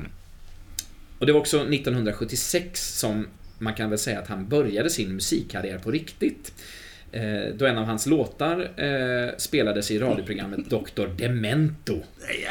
[1.19, 3.27] och det var också 1976 som
[3.65, 6.53] man kan väl säga att han började sin musikkarriär på riktigt.
[7.13, 11.07] Eh, då en av hans låtar eh, spelades i radioprogrammet Dr.
[11.19, 12.01] Demento.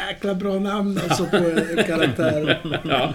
[0.10, 2.62] Jäkla bra namn alltså på en karaktär.
[2.84, 3.14] Ja.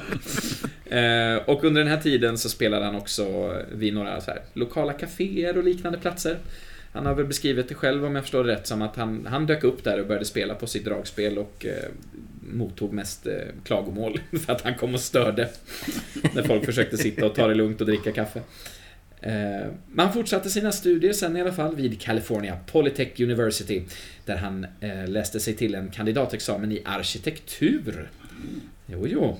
[0.96, 4.92] Eh, och under den här tiden så spelade han också vid några så här, lokala
[4.92, 6.38] kaféer och liknande platser.
[6.92, 9.46] Han har väl beskrivit det själv om jag förstår det rätt som att han, han
[9.46, 11.90] dök upp där och började spela på sitt dragspel och eh,
[12.52, 13.34] mottog mest eh,
[13.64, 15.48] klagomål för att han kom och störde.
[16.34, 18.40] När folk försökte sitta och ta det lugnt och dricka kaffe.
[19.20, 23.82] Eh, han fortsatte sina studier sen i alla fall vid California Polytech University
[24.24, 28.10] där han eh, läste sig till en kandidatexamen i arkitektur.
[28.86, 29.38] Jo, jo.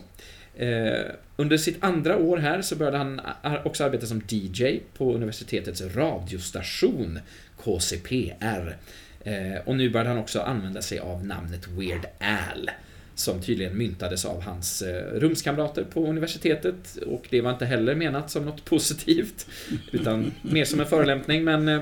[0.64, 3.20] Eh, under sitt andra år här så började han
[3.64, 7.18] också arbeta som DJ på universitetets radiostation
[7.64, 8.76] KCPR.
[9.24, 12.70] Eh, och nu började han också använda sig av namnet Weird Al.
[13.18, 16.98] Som tydligen myntades av hans eh, rumskamrater på universitetet.
[17.06, 19.46] Och det var inte heller menat som något positivt.
[19.92, 21.44] Utan mer som en förolämpning.
[21.44, 21.80] Men eh,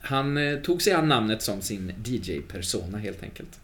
[0.00, 3.60] han eh, tog sig an namnet som sin DJ-persona helt enkelt.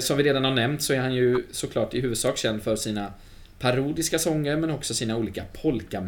[0.00, 3.12] Som vi redan har nämnt så är han ju såklart i huvudsak känd för sina
[3.58, 6.00] parodiska sånger men också sina olika polka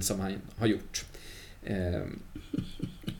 [0.00, 1.04] som han har gjort.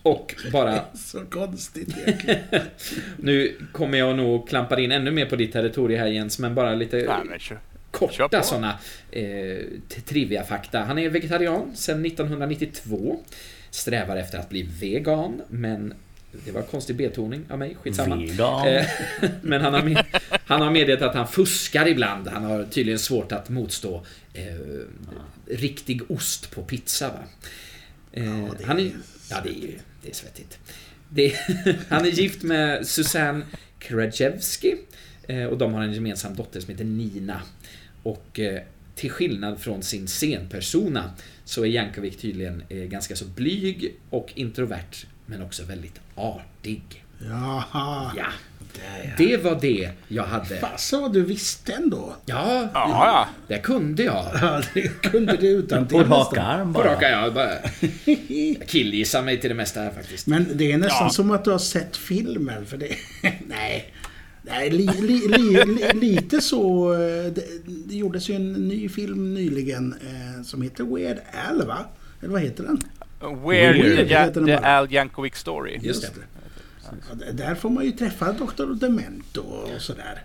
[0.03, 2.41] Och bara, Så konstigt egentligen.
[3.17, 6.75] nu kommer jag nog klampa in ännu mer på ditt territorium här Jens, men bara
[6.75, 7.59] lite Nej, men kör.
[8.11, 8.79] Kör korta sådana
[9.11, 9.65] eh,
[10.05, 10.81] trivia-fakta.
[10.81, 13.21] Han är vegetarian sedan 1992.
[13.71, 15.95] Strävar efter att bli vegan, men
[16.45, 18.17] det var konstig betoning av mig, skitsamma.
[18.17, 18.69] Vegan.
[18.69, 18.87] Eh,
[19.43, 20.05] Men han har, med,
[20.45, 22.29] han har meddelat att han fuskar ibland.
[22.29, 24.45] Han har tydligen svårt att motstå eh,
[25.47, 27.09] riktig ost på pizza.
[27.09, 27.19] Va?
[28.13, 28.91] Eh, det han är, är
[29.31, 30.59] ja, det är ju det är svettigt.
[31.09, 31.35] Det,
[31.89, 33.45] han är gift med Susanne
[33.79, 34.77] Krajewski
[35.23, 37.43] eh, och de har en gemensam dotter som heter Nina.
[38.03, 38.63] Och eh,
[38.95, 41.11] till skillnad från sin scenpersona
[41.45, 47.05] så är Jankovic tydligen eh, ganska så blyg och introvert men också väldigt artig.
[47.19, 48.13] Jaha.
[48.17, 48.27] Ja,
[48.75, 49.11] Där, ja.
[49.19, 50.57] det var det jag hade.
[50.57, 52.15] Fasen vad du visste ändå.
[52.27, 54.27] Ja, Ja, det kunde jag.
[54.41, 56.93] Ja, det kunde du utan På rak arm På bara.
[56.95, 57.51] raka jag bara
[58.05, 60.27] jag killgissar mig till det mesta här faktiskt.
[60.27, 61.11] Men det är nästan Ja.
[61.11, 62.89] som att du har sett filmen, för det...
[63.47, 63.95] nej.
[64.43, 66.93] Nej, li, li, li, li, lite så...
[66.93, 66.99] eh,
[67.33, 67.45] Det,
[67.87, 71.79] det gjordes ju en ny film nyligen eh, som heter Weird Al, va?
[72.21, 72.81] Eller vad heter den?
[73.47, 74.55] Weird, Weird ja, heter den The.
[74.67, 75.79] Al Yankovic Story.
[75.83, 76.09] Just det.
[77.09, 78.75] Ja, d- där får man ju träffa Dr.
[78.75, 80.23] Demento och sådär.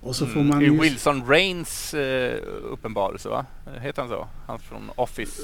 [0.00, 0.80] Och så får man I ju...
[0.80, 3.46] Wilson Rains eh, uppenbarelse, va?
[3.80, 4.28] Heter han så?
[4.46, 5.42] Han från Office.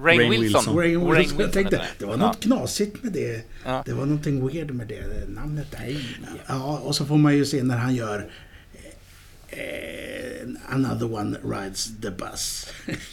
[0.00, 0.60] Rain, Rainn Wilson.
[0.60, 0.76] Wilson.
[0.78, 1.40] Rainn Wilson.
[1.40, 2.26] Jag tänkte, heter det var Ja.
[2.26, 3.44] något knasigt med det.
[3.64, 3.82] Ja.
[3.86, 6.16] Det var någonting weird med det namnet där.
[6.46, 8.30] Ja, och så får man ju se när han gör
[9.48, 12.66] eh, Another one rides the bus.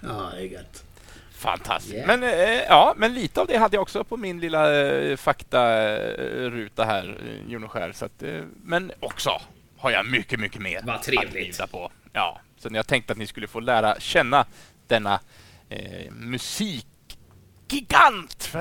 [0.00, 0.84] ja, det är gött.
[1.34, 1.94] Fantastiskt.
[1.94, 2.06] Yeah.
[2.06, 6.84] Men, eh, ja, men lite av det hade jag också på min lilla eh, faktaruta
[6.84, 7.92] här, eh, Joneskär.
[7.92, 9.30] Så att, eh, men också
[9.78, 11.32] har jag mycket, mycket mer Vad att trevligt.
[11.32, 11.90] bjuda på.
[12.12, 14.46] Ja, så jag tänkte att ni skulle få lära känna
[14.86, 15.20] denna
[15.68, 18.54] eh, musikgigant.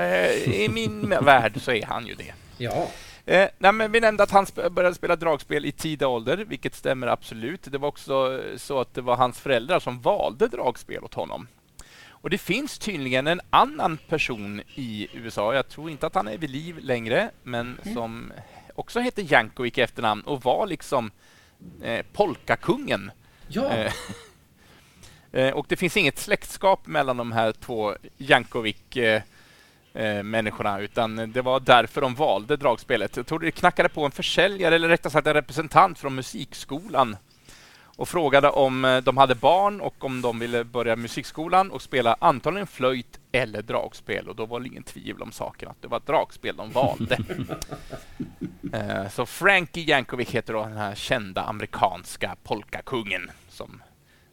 [0.46, 2.34] I min värld så är han ju det.
[2.58, 2.88] Ja,
[3.26, 6.76] Eh, nej, men vi nämnde att han sp- började spela dragspel i tidig ålder, vilket
[6.76, 7.60] stämmer absolut.
[7.64, 11.48] Det var också så att det var hans föräldrar som valde dragspel åt honom.
[12.24, 16.38] Och det finns tydligen en annan person i USA, jag tror inte att han är
[16.38, 18.34] vid liv längre, men som
[18.76, 21.12] också heter Jankovic i efternamn och var liksom
[21.82, 23.12] eh, polkakungen.
[23.48, 23.70] ja.
[23.70, 23.94] Eh,
[25.32, 29.22] eh, och det finns inget släktskap mellan de här två Jankovic eh,
[29.94, 33.18] eh, människorna utan det var därför de valde dragspelet.
[33.18, 37.18] Jag tror det knackade på en försäljare eller rättare sagt en representant från musikskolan
[37.96, 42.16] och frågade om eh, de hade barn och om de ville börja musikskolan och spela
[42.20, 46.00] antagligen flöjt eller dragspel och då var det ingen tvivel om saken att det var
[46.00, 47.18] dragspel de valde.
[48.74, 53.84] Eh, Så Frankie Jankovic heter då den här kända amerikanska polkakungen som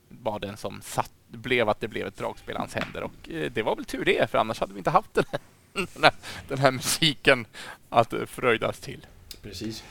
[0.08, 3.50] var den som satt, blev att det blev ett dragspel i hans händer och eh,
[3.52, 5.40] det var väl tur det för annars hade vi inte haft den här,
[5.94, 6.12] den här,
[6.48, 7.46] den här musiken
[7.88, 9.06] att fröjdas till.
[9.42, 9.84] precis.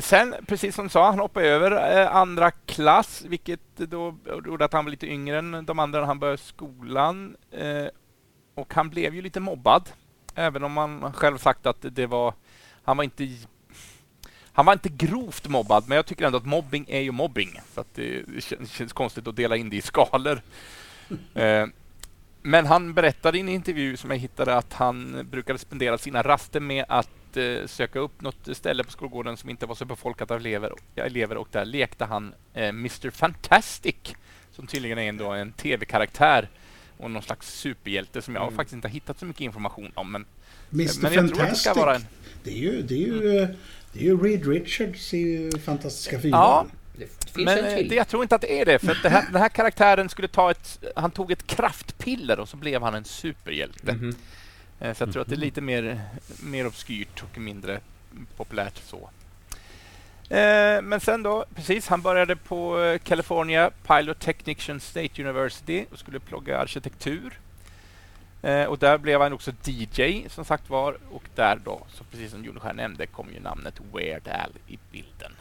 [0.00, 4.72] Sen, precis som du sa, han hoppade över eh, andra klass, vilket då gjorde att
[4.72, 7.36] han var lite yngre än de andra när han började skolan.
[7.50, 7.86] Eh,
[8.54, 9.88] och han blev ju lite mobbad,
[10.34, 12.34] även om han själv sagt att det var...
[12.84, 13.28] Han var inte...
[14.52, 17.60] Han var inte grovt mobbad, men jag tycker ändå att mobbing är ju mobbing.
[17.74, 20.40] Så att det, det känns, känns konstigt att dela in det i skalor.
[21.34, 21.66] Eh,
[22.42, 26.60] men han berättade i en intervju som jag hittade att han brukade spendera sina raster
[26.60, 30.36] med att eh, söka upp något ställe på skolgården som inte var så befolkat av
[30.36, 33.94] elever, elever och där lekte han eh, Mr Fantastic
[34.52, 36.48] som tydligen är ändå en tv-karaktär
[36.98, 38.56] och någon slags superhjälte som jag Mm.
[38.56, 40.12] faktiskt inte har hittat så mycket information om.
[40.12, 40.24] Men,
[40.72, 41.76] Mr men jag tror att det ska Fantastic.
[41.76, 42.06] vara en...
[42.44, 43.48] Det är ju, det är ju, eh,
[43.92, 46.40] det är ju Reed Richards i Fantastiska Fyran.
[46.40, 46.66] Ja,
[46.98, 47.08] Det
[47.44, 49.40] Men en eh, det, jag tror inte att det är det, för det här, den
[49.42, 50.84] här karaktären skulle ta ett...
[50.96, 53.92] Han tog ett kraftpiller och så blev han en superhjälte.
[53.92, 54.08] Mhm.
[54.08, 54.14] Eh,
[54.78, 56.00] Så jag tror att det är lite mer,
[56.42, 57.80] mer obskyrt och mindre
[58.36, 59.10] populärt så.
[60.34, 65.98] Eh, Men sen då, precis, han började på eh, California Pilot Technician State University och
[65.98, 67.38] skulle plugga arkitektur.
[68.42, 72.30] Eh, Och där blev han också DJ som sagt var och där då, så precis
[72.30, 75.32] som Joneskär nämnde, kom ju namnet Weird Al i bilden.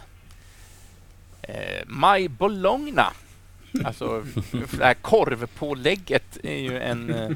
[1.41, 3.13] Eh, My Bologna,
[3.85, 7.29] alltså det här korvpålägget är ju en eh,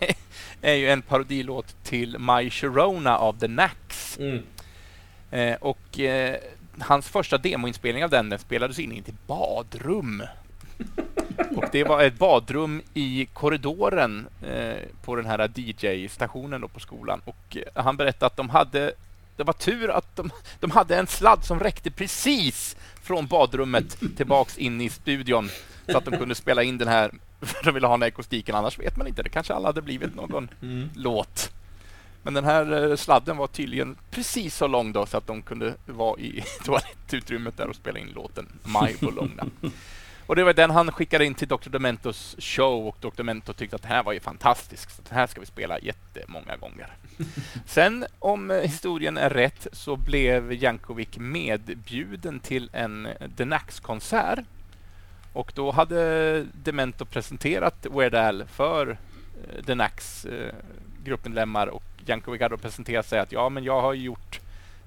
[0.64, 4.18] är ju en parodilåt till My Sharona av The Knacks.
[4.18, 4.42] Mm.
[5.30, 6.36] Eh, och eh,
[6.78, 10.22] hans första demoinspelning av den, den spelades in i ett badrum.
[11.56, 14.74] och det var ett badrum i korridoren eh,
[15.04, 17.20] på den här DJ-stationen på skolan.
[17.24, 18.92] Och eh, han berättade att de hade
[19.36, 24.58] det var tur att de, de hade en sladd som räckte precis från badrummet tillbaks
[24.58, 25.48] in i studion
[25.88, 27.10] så att de kunde spela in den här
[27.44, 28.54] för de ville ha den här akustiken.
[28.54, 29.22] Annars vet man inte.
[29.22, 30.88] Det kanske alla hade blivit någon Mm.
[30.94, 31.52] låt.
[32.22, 35.74] Men den här eh, sladden var tydligen precis så lång då så att de kunde
[35.86, 39.46] vara i toalettutrymmet där och spela in låten My Bologna.
[40.26, 41.68] Och det var den han skickade in till Dr.
[41.70, 43.08] Dementos show och Dr.
[43.16, 44.96] Demento tyckte att det här var ju fantastiskt.
[44.96, 46.86] Så det här ska vi spela jättemånga gånger.
[47.66, 54.38] Sen om eh, historien är rätt så blev Jankovic medbjuden till en eh, The Nax-konsert.
[55.34, 60.54] Och då hade Demento presenterat Weird Al för eh, The Nax eh,
[61.04, 64.40] gruppmedlemmar och Jankovic hade då presenterat sig att ja, men jag har gjort,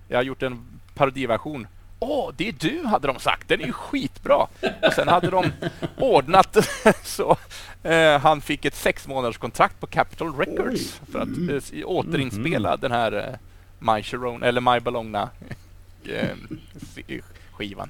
[0.08, 1.68] jag har gjort en parodiversion
[2.00, 3.48] Åh, det är du, hade de sagt.
[3.48, 4.48] Den är ju skitbra.
[4.82, 5.52] Och sen hade de
[5.98, 6.58] ordnat
[7.04, 7.38] så
[7.84, 12.92] eh, han fick ett sex månaders kontrakt på Capitol Records för att eh, återinspela den
[12.92, 13.40] här eh,
[13.80, 15.30] My Sharona, eller My Bologna
[16.06, 17.18] eh,
[17.52, 17.90] skivan.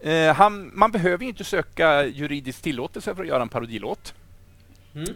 [0.00, 4.14] Eh, han, man behöver ju inte söka juridisk tillåtelse för att göra en parodilåt.
[4.94, 5.08] Mm.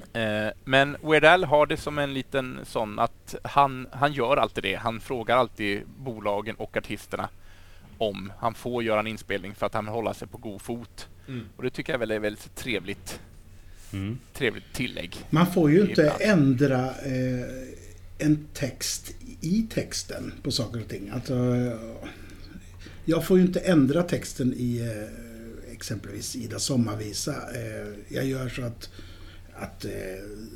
[0.47, 4.65] Eh, men Weird Al har det som en liten sån att han, han gör alltid
[4.65, 4.75] det.
[4.75, 7.29] Han frågar alltid bolagen och artisterna
[7.99, 11.09] om han får göra en inspelning för att han vill hålla sig på god fot.
[11.29, 11.47] Mm.
[11.57, 13.21] Och det tycker jag väl är väldigt trevligt,
[13.93, 14.19] Mm.
[14.33, 15.17] trevligt tillägg.
[15.31, 16.21] Man får ju inte Ibland.
[16.21, 17.47] ändra eh,
[18.19, 21.11] en text i texten på saker och ting.
[21.15, 21.35] Alltså,
[23.11, 27.31] jag får ju inte ändra texten i eh, exempelvis Ida sommarvisa.
[27.33, 28.91] Eh, jag gör så att,
[29.55, 29.91] att eh,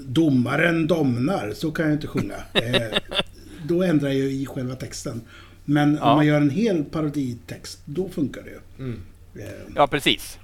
[0.01, 2.37] domaren domnar, så kan jag inte sjunga.
[3.69, 5.21] Då ändrar jag i själva texten.
[5.65, 6.11] Men Ja.
[6.11, 8.59] om man gör en hel paroditext, då funkar det ju.
[8.85, 9.01] Mm.
[9.75, 10.39] Ja, precis.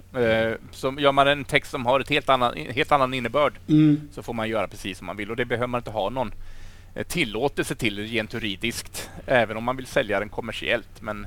[0.73, 4.23] Så gör man en text som har ett helt annan, helt annan innebörd mm, så
[4.23, 6.33] får man göra precis som man vill och det behöver man inte ha någon
[7.09, 11.03] tillåtelse till rent juridiskt, även om man vill sälja den kommersiellt.
[11.03, 11.27] Men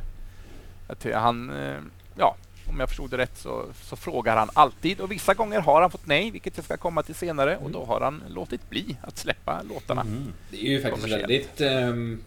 [1.14, 1.78] han, eh,
[2.18, 2.36] ja,
[2.70, 5.92] om jag förstod det rätt så, så frågar han alltid och vissa gånger har han
[5.92, 9.18] fått nej, vilket jag ska komma till senare och då har han låtit bli att
[9.18, 10.02] släppa låtarna.
[10.02, 10.34] Mm.
[10.52, 11.62] Det är ju faktiskt väldigt...
[11.62, 12.22] ehm,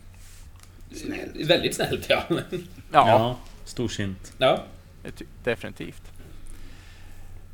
[0.94, 1.50] Snällt.
[1.50, 2.22] Väldigt snällt, ja.
[2.30, 2.38] Ja,
[2.92, 4.32] Ja, storsint.
[4.38, 4.58] ja.
[5.44, 6.02] definitivt.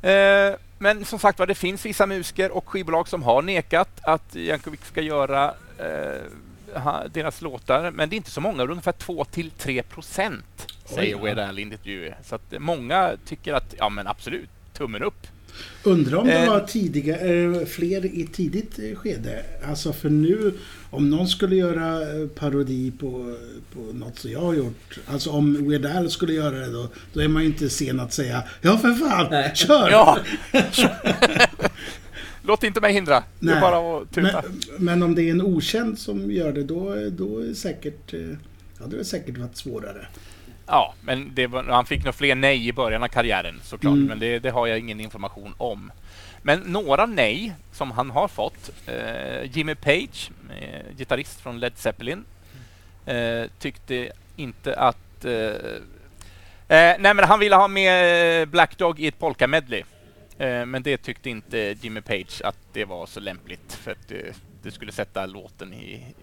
[0.01, 4.35] Eh, men som sagt var, det finns vissa musiker och skivbolag som har nekat att
[4.35, 6.21] Jankovic ska göra eh,
[7.13, 11.17] deras låtar, men det är inte så många, ungefär 2 till 3 procent, säger.
[11.19, 12.17] Weird Al i intervjuer.
[12.23, 15.27] Så att många tycker att, ja men absolut, tummen upp.
[15.83, 16.49] Undrar om det Eh.
[16.49, 19.45] var tidiga, eh, fler i tidigt skede.
[19.69, 20.53] Alltså för nu,
[20.89, 23.35] om någon skulle göra eh, parodi på,
[23.73, 24.97] på något som jag har gjort.
[25.07, 28.13] Alltså om Weird Al skulle göra det då, då är man ju inte sen att
[28.13, 29.51] säga Ja för fan, Nej.
[29.55, 29.89] kör!
[29.89, 30.17] Ja!
[32.45, 33.23] Låt inte mig hindra.
[33.39, 33.61] Det är Nej.
[33.61, 34.43] bara att tuta.
[34.43, 38.13] men, men om det är en okänd som gör det, då, då är det säkert...
[38.13, 38.19] eh,
[38.79, 40.07] Ja, det har säkert varit svårare.
[40.67, 44.05] Ja, men det han fick nog fler nej i början av karriären såklart, Mm.
[44.05, 45.91] men det, det har jag ingen information om.
[46.41, 48.71] Men några nej som han har fått.
[48.87, 52.25] Eh, Jimmy Page, eh, gitarrist från Led Zeppelin,
[53.05, 55.25] eh, tyckte inte att...
[55.25, 55.31] Eh,
[56.77, 59.83] eh, nej, men han ville ha med Black Dog i ett polka-medley.
[60.37, 64.11] Eh, men det tyckte inte Jimmy Page att det var så lämpligt för att
[64.61, 66.15] det, skulle sätta låten i,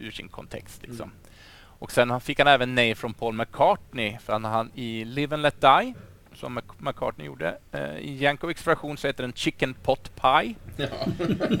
[0.00, 0.82] ur sin kontext.
[0.82, 1.12] Liksom.
[1.58, 5.42] Och sen fick han även nej från Paul McCartney för han, han i Live and
[5.42, 5.94] Let Die
[6.34, 7.58] som McCartney gjorde.
[7.72, 10.54] Eh, I Jankovics version så heter den Chicken Pot Pie.
[10.76, 10.86] ja.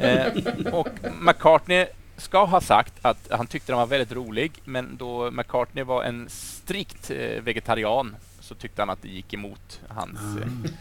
[0.00, 0.88] Eh, och
[1.20, 6.02] McCartney ska ha sagt att han tyckte den var väldigt rolig men då McCartney var
[6.02, 8.16] en strikt eh, vegetarian
[8.48, 10.18] så tyckte han att det gick emot hans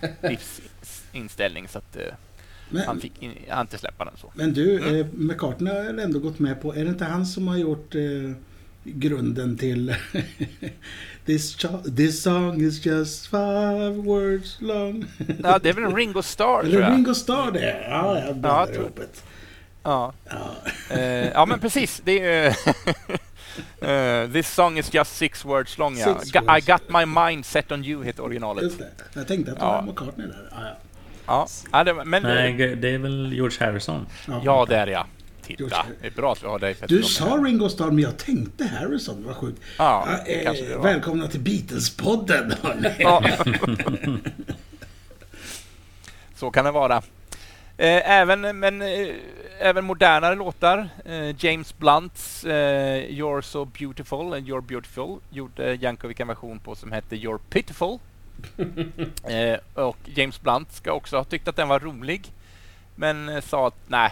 [0.01, 2.15] eh, livsinställning så att eh, han
[2.85, 4.31] Men, fick in, han inte släppa den så.
[4.35, 7.47] men du, eh, McCartney har väl ändå gått med på, är det inte han som
[7.47, 8.01] har gjort eh,
[8.83, 9.95] grunden till
[11.25, 11.57] this,
[11.97, 15.05] this song is just five words long.
[15.43, 16.91] Ja, det är väl Ringo Starr tror jag.
[16.93, 17.85] Ringo Starr det?
[17.89, 19.23] Ja, jag blandar jag tror- ihop det.
[19.83, 20.13] Ja.
[20.29, 20.55] Ja.
[20.95, 22.01] Eh, ja, men precis.
[22.05, 22.57] Det är
[23.81, 23.87] ju...
[23.87, 25.97] eh, this song is just six words long.
[25.97, 26.17] Ja.
[26.33, 28.63] Ga- I got my mind set on you heter originalet.
[28.63, 28.87] Just det.
[29.13, 29.71] Jag tänkte att det Ja.
[29.71, 30.49] var McCartney där.
[30.51, 30.73] Ja, ja.
[31.27, 32.23] Ja, ja det, men...
[32.23, 34.05] Nej, det är väl George Harrison.
[34.43, 35.05] Ja, det är det, ja.
[35.41, 37.25] Titta, det är bra att vi har dig Petter, Du sa.
[37.25, 39.23] Ringo Starr, men jag tänkte Harrison.
[39.27, 39.61] Vad sjukt.
[39.77, 40.83] Ja, Ja, det eh, var.
[40.83, 42.53] välkomna till Beatles-podden.
[42.99, 43.23] Ja.
[46.35, 47.01] Så kan det vara.
[47.79, 49.15] Eh, även, men, eh,
[49.59, 50.89] även modernare låtar.
[51.05, 56.91] Eh, James Blunts You're so beautiful and You're beautiful gjorde Jankovic en version på som
[56.91, 57.99] hette You're pitiful.
[59.73, 62.31] och James Blunt ska också ha tyckt att den var rolig.
[62.95, 64.11] Men sa att nej,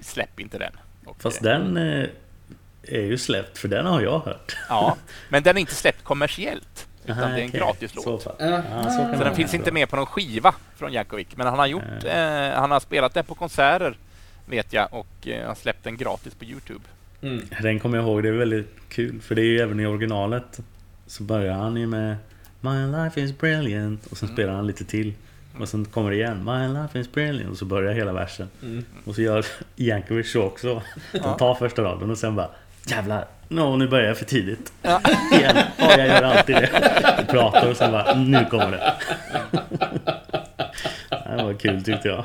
[0.00, 0.72] släpp inte den.
[1.06, 4.56] Och, Fast den är ju släppt, för den har jag hört.
[4.68, 4.96] Ja,
[5.28, 6.88] men den är inte släppt kommersiellt.
[7.04, 7.88] Utan Aha, det är en.
[7.88, 8.34] Så fall.
[8.38, 8.46] Ja.
[8.70, 11.26] Ja, så kan Så det den finns inte med på någon skiva från Jankovic.
[11.34, 13.96] Men han har gjort, eh, han har spelat den på konserter
[14.46, 16.84] vet jag och eh, har släppt den gratis på Youtube.
[17.22, 17.46] Mm.
[17.62, 19.20] Den kommer jag ihåg, det är väldigt kul.
[19.20, 20.60] För det är ju även i originalet.
[21.06, 22.16] Så börjar han ju med
[22.60, 24.06] My life is brilliant.
[24.06, 24.36] Och sen Mm.
[24.36, 25.14] spelar han lite till.
[25.60, 26.44] Och sen kommer det igen.
[26.44, 27.50] My life is brilliant.
[27.52, 28.48] Och så börjar hela versen.
[28.62, 28.84] Mm.
[29.04, 29.46] Och så gör
[29.76, 30.82] Jankovic så också.
[31.12, 32.50] De tar första raden och sen bara
[32.86, 33.26] Jävlar!
[33.48, 34.72] No, nu börjar jag för tidigt.
[34.82, 35.00] Ja.
[35.32, 35.56] Igen.
[35.76, 36.70] Ja, jag gör alltid det.
[37.16, 38.94] Jag pratar och sen bara Nu kommer det.
[41.36, 42.24] Det var kul tyckte jag.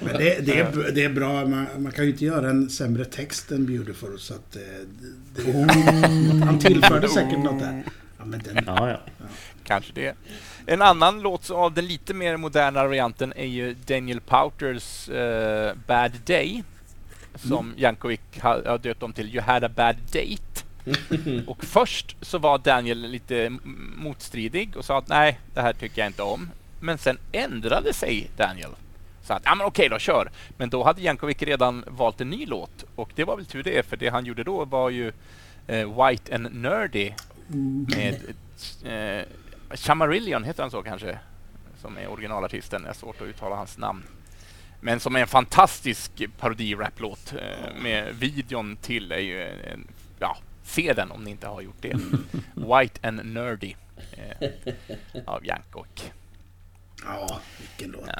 [0.00, 1.32] Men det, det, är, det är bra.
[1.46, 4.18] Man, man kan ju inte göra en sämre text än Beautiful.
[4.18, 4.62] Så att eh,
[5.36, 7.82] det, det, han tillförde säkert något där.
[8.18, 9.00] Ja, men den, Ja, ja.
[9.64, 10.14] Kanske det.
[10.66, 16.12] En annan låt av den lite mer moderna varianten är ju Daniel Pouters eh, Bad
[16.26, 16.62] Day.
[17.34, 20.64] Som Jankovic har, har döpt om till You had a bad date.
[21.46, 23.58] och först så var Daniel lite
[23.96, 26.50] motstridig och sa att nej, det här tycker jag inte om.
[26.80, 28.70] Men sen ändrade sig Daniel.
[29.22, 30.30] Så att, ja men okej då, kör.
[30.56, 32.84] Men då hade Jankovic redan valt en ny låt.
[32.94, 35.12] Och det var väl tur det, för det han gjorde då var ju
[35.66, 37.12] eh, White and Nerdy
[37.86, 38.16] med
[38.84, 39.24] eh,
[39.70, 41.18] Chamarillion, heter han så kanske?
[41.80, 42.82] Som är originalartisten.
[42.82, 44.02] Det är svårt att uttala hans namn.
[44.80, 50.92] Men som är en fantastisk parodi-raplåt eh, med videon till är ju en, ja, se
[50.92, 51.94] den om ni inte har gjort det.
[52.54, 53.74] White and Nerdy
[54.12, 54.48] eh,
[55.26, 56.10] av Jankovic.
[57.04, 58.10] ja, vilken låt.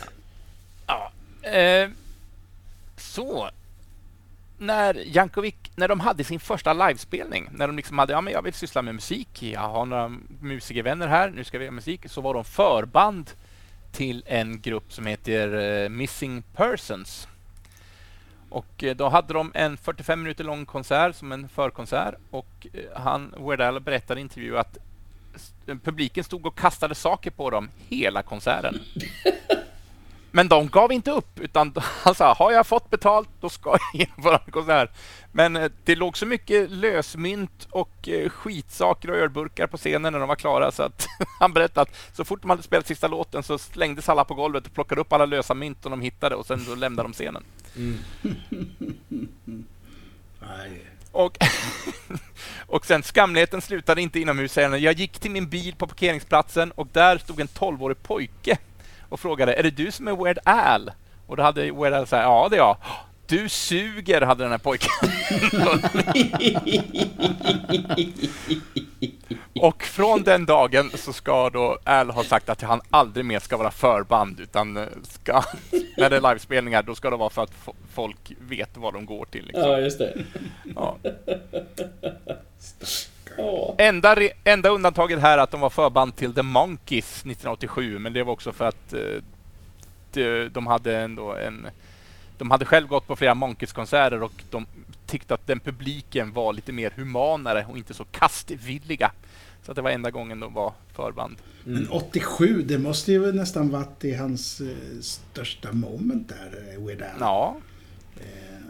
[0.87, 1.13] Ja.
[1.49, 1.91] Eh,
[2.97, 3.51] så.
[4.59, 8.43] När Jankovic, när de hade sin första livespelning, när de liksom hade, ja men jag
[8.43, 10.09] vill syssla med musik, jag har några
[10.41, 13.31] musikervänner här, nu ska vi göra musik, så var de förband
[13.93, 17.29] till en grupp som heter eh, Missing Persons.
[18.49, 23.01] Och eh, då hade de en 45 minuter lång konsert som en förkonsert och eh,
[23.01, 24.79] han, Weird Al berättade i intervju att
[25.83, 28.81] publiken stod och kastade saker på dem hela konserten.
[30.33, 33.81] Men de gav inte upp, utan han sa har jag fått betalt, då ska jag
[34.01, 34.91] genomföra en konsert.
[35.33, 40.21] Men eh, det låg så mycket lösmynt och eh, skitsaker och ölburkar på scenen när
[40.21, 41.07] de var klara så att
[41.41, 44.67] han berättade att så fort de hade spelat sista låten så slängdes alla på golvet
[44.67, 47.45] och plockade upp alla lösa mynt som de hittade och sen så lämnade de scenen.
[50.41, 50.87] Nej.
[51.13, 51.39] Och,
[52.67, 54.53] och sen skamligheten slutade inte inomhus.
[54.53, 54.77] säger.
[54.77, 58.59] Jag gick till min bil på parkeringsplatsen och där stod en 12-årig pojke
[59.11, 60.91] och frågade är det du som är Weird Al?
[61.27, 62.77] Och då hade Weird Al sagt ja det är jag.
[63.31, 64.91] Du suger, hade den här pojken.
[69.61, 73.57] och från den dagen så ska då Al ha sagt att han aldrig mer ska
[73.57, 75.33] vara förband utan eh, ska,
[75.97, 79.07] när det är livespelningar då ska det vara för att fo- folk vet vad de
[79.07, 79.47] går till.
[79.47, 79.71] Liksom.
[79.71, 80.25] Ja, just det.
[80.75, 80.97] Ja.
[83.79, 88.23] Enda, enda undantaget här är att de var förband till The Monkees 1987, men det
[88.23, 91.67] var också för att eh, de hade ändå en...
[92.41, 94.67] De hade själv gått på flera Monkees-konserter och de
[95.07, 99.13] tyckte att den publiken var lite mer humanare och inte så kastvilliga.
[99.63, 101.37] Så att det var enda gången de var förband.
[101.65, 107.03] Men 87, det måste ju nästan varit i hans eh, största moment där, eh, Weird
[107.03, 107.09] Al.
[107.21, 107.57] Ja.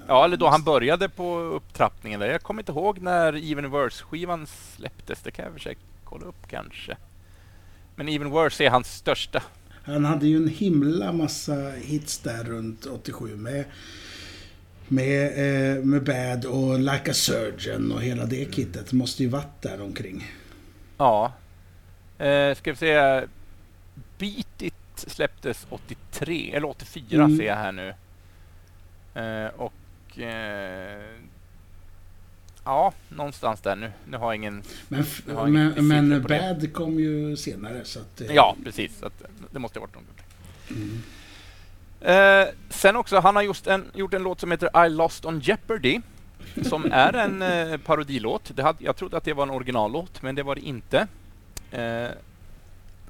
[0.06, 2.20] Ja, eller då han började på upptrappningen.
[2.20, 2.26] Där.
[2.26, 4.46] Jag kommer inte ihåg när Even Worse-skivan
[4.76, 5.20] släpptes.
[5.22, 6.96] Det kan jag försöka kolla upp kanske.
[7.94, 9.42] Men Even Worse är hans största.
[9.82, 13.64] Han hade ju en himla massa hits där runt 87 med
[14.88, 19.62] med, eh, med Bad och Like a Surgeon och hela det kittet måste ju varit
[19.62, 20.32] där omkring.
[20.98, 21.32] Ja.
[22.18, 22.94] Eh, ska vi se.
[24.18, 27.36] Beat It släpptes 83, eller 84 Mm.
[27.36, 27.94] ser jag här nu.
[29.14, 30.18] Eh, och...
[30.18, 31.00] Eh,
[32.64, 33.92] ja, någonstans där nu.
[34.04, 34.62] Nu har jag ingen...
[34.88, 36.56] Men, Jag inga men, på det.
[36.60, 38.20] Bad kom ju senare så att...
[38.20, 38.98] eh, Ja, precis.
[38.98, 40.04] Så att, det måste ha varit något.
[42.00, 45.40] Eh, sen också, han har just en, gjort en låt som heter I Lost on
[45.40, 46.00] Jeopardy.
[46.62, 48.50] Som är en eh, parodilåt.
[48.54, 51.06] Det hade, jag trodde att det var en originallåt, men det var det inte.
[51.70, 52.08] Eh,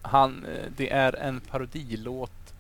[0.03, 2.55] han, eh, det är en parodilåt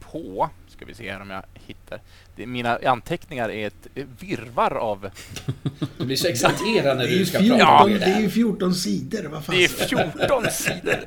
[0.00, 0.50] på,
[0.82, 2.00] ska vi se här om jag hittar.
[2.36, 5.10] Det, mina anteckningar är ett eh, virvar av...
[5.98, 8.20] Du blir så exalterad när Det är, ju du ska 14, prata om det är
[8.20, 8.30] ju det.
[8.30, 9.54] 14 sidor, vad fan.
[9.54, 10.98] Det är 14 sidor.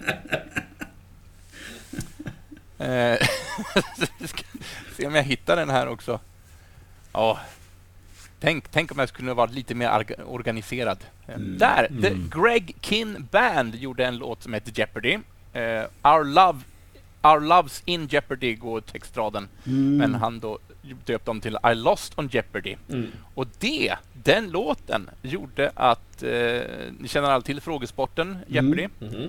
[2.80, 3.18] Eh,
[4.98, 6.20] se om jag hittar den här också.
[7.12, 7.40] Ja.
[8.40, 10.98] Tänk, tänk om jag skulle vara lite mer organiserad.
[11.28, 11.88] Eh, Där!
[12.02, 15.18] The Greg Kin Band gjorde en låt som heter Jeopardy.
[15.54, 16.60] Eh, Our, love,
[17.26, 19.48] Our Loves in Jeopardy går textraden.
[19.66, 19.98] Mm.
[19.98, 20.60] Men han då
[21.06, 22.76] döpte om till I Lost on Jeopardy.
[22.90, 23.12] Mm.
[23.36, 26.24] Och det, den låten, gjorde att...
[26.24, 26.62] Eh,
[27.00, 28.88] ni känner alla till frågesporten Jeopardy?
[29.00, 29.28] Mhm.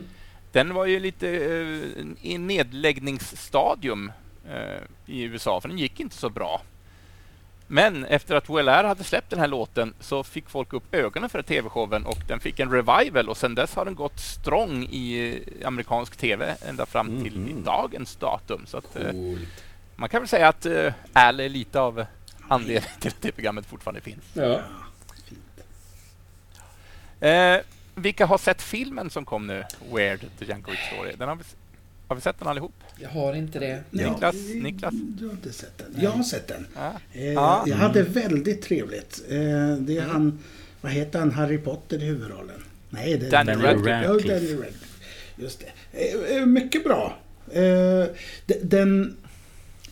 [0.53, 4.13] Den var ju lite eh, i nedläggningsstadium
[4.49, 6.63] eh, i USA, för den gick inte så bra.
[7.69, 11.43] Men efter att WLR hade släppt den här låten så fick folk upp ögonen för
[11.43, 15.67] TV-showen och den fick en revival och sedan dess har den gått strong i eh,
[15.69, 17.63] amerikansk TV ända fram till Mhm.
[17.65, 18.67] dagens datum.
[18.67, 19.13] Så att, eh,
[19.97, 22.05] man kan väl säga att eh, Al är lite av
[22.49, 24.25] anledningen till att det programmet fortfarande finns.
[24.33, 24.61] Ja.
[27.21, 27.61] Eh,
[27.95, 29.65] vilka har sett filmen som kom nu?
[29.93, 31.13] Weird, The Jankovic Story.
[31.17, 31.39] Den har
[32.09, 32.73] Har vi sett den allihop?
[33.01, 33.83] Jag har inte det.
[33.91, 34.95] Nej, Niklas, Niklas?
[34.95, 35.95] Du har inte sett den?
[36.03, 36.67] Jag har sett den.
[36.75, 36.93] Ja.
[37.13, 37.65] Eh, Ja.
[37.67, 39.23] Jag hade väldigt trevligt.
[39.29, 39.37] Eh,
[39.79, 40.11] det är Mm.
[40.11, 40.39] han,
[40.81, 42.63] vad heter han, Harry Potter i huvudrollen?
[42.91, 43.91] Nej, det är Daniel Radcliffe.
[44.09, 44.29] Radcliffe.
[44.35, 44.87] Daniel Radcliffe.
[45.37, 46.31] Just det.
[46.31, 47.19] Eh, eh, mycket bra.
[47.53, 48.05] Eh,
[48.47, 49.17] de- den...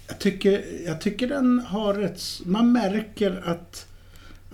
[0.09, 2.23] Jag tycker, jag tycker den har ett...
[2.45, 3.87] Man märker att,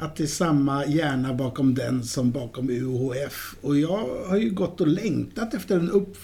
[0.01, 3.55] att det är samma hjärna bakom den som bakom UHF.
[3.61, 6.17] Och jag har ju gått och längtat efter en, upp,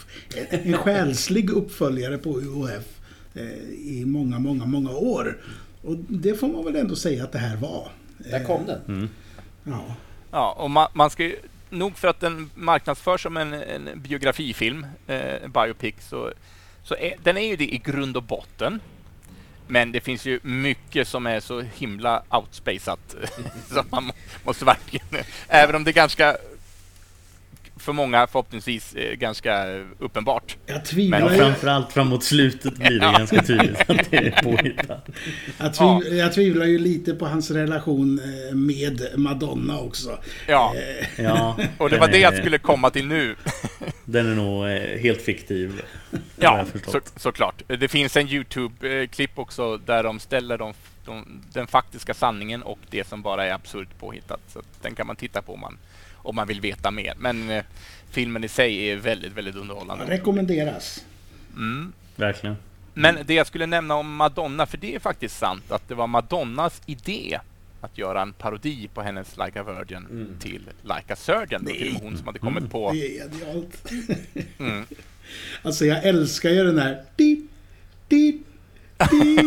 [0.51, 3.01] en själslig uppföljare på UHF
[3.35, 5.39] eh, i många, många, många år.
[5.83, 7.89] Och det får man väl ändå säga att det här var.
[8.18, 8.81] Där kom den.
[8.89, 9.09] Mm.
[9.64, 9.97] Ja.
[10.31, 11.37] Ja, och man, man ska ju,
[11.70, 16.33] nog för att den marknadsförs som en, en biografifilm, eh, biopic, så,
[16.83, 18.81] så är, den är ju det i grund och botten.
[19.67, 23.14] Men det finns ju mycket som är så himla outspacat
[23.69, 24.12] så man
[24.45, 26.37] måste verkligen, även om det är ganska
[27.87, 29.66] för många förhoppningsvis eh, ganska
[29.99, 30.57] uppenbart.
[30.66, 33.18] Jag Men tvivlar Men framförallt framåt slutet blir det Ja.
[33.18, 35.09] ganska tydligt att det är påhittat.
[35.59, 38.20] Jag, tviv, jag tvivlar ju lite på hans relation
[38.51, 40.18] eh, med Madonna också.
[40.47, 43.37] Ja, Eh, Ja, och det var det jag skulle komma till nu.
[44.05, 44.66] Den är nog
[45.01, 45.82] helt fiktiv.
[46.37, 47.62] Ja, så, såklart.
[47.66, 50.72] Det finns en YouTube-klipp också där de ställer de,
[51.05, 54.41] de, den faktiska sanningen och det som bara är absurt påhittat.
[54.49, 55.78] Så den kan man titta på om man,
[56.29, 57.14] om man vill veta mer.
[57.18, 57.64] Men eh,
[58.11, 60.05] filmen i sig är väldigt, väldigt underhållande.
[60.05, 61.05] rekommenderas.
[61.57, 61.93] Mm.
[62.16, 62.57] Verkligen.
[62.95, 66.07] Men det jag skulle nämna om Madonna, för det är faktiskt sant att det var
[66.07, 67.41] Madonnas idé
[67.81, 70.37] att göra en parodi på hennes Like a Virgin Mm.
[70.41, 71.64] till Like a Surgeon.
[71.64, 72.93] Det var hon som hade kommit på...
[72.93, 73.93] Det är genialt.
[74.59, 74.85] Mm.
[75.62, 77.03] Alltså jag älskar ju den här...
[77.16, 77.47] Di,
[78.09, 78.43] di,
[79.11, 79.39] di.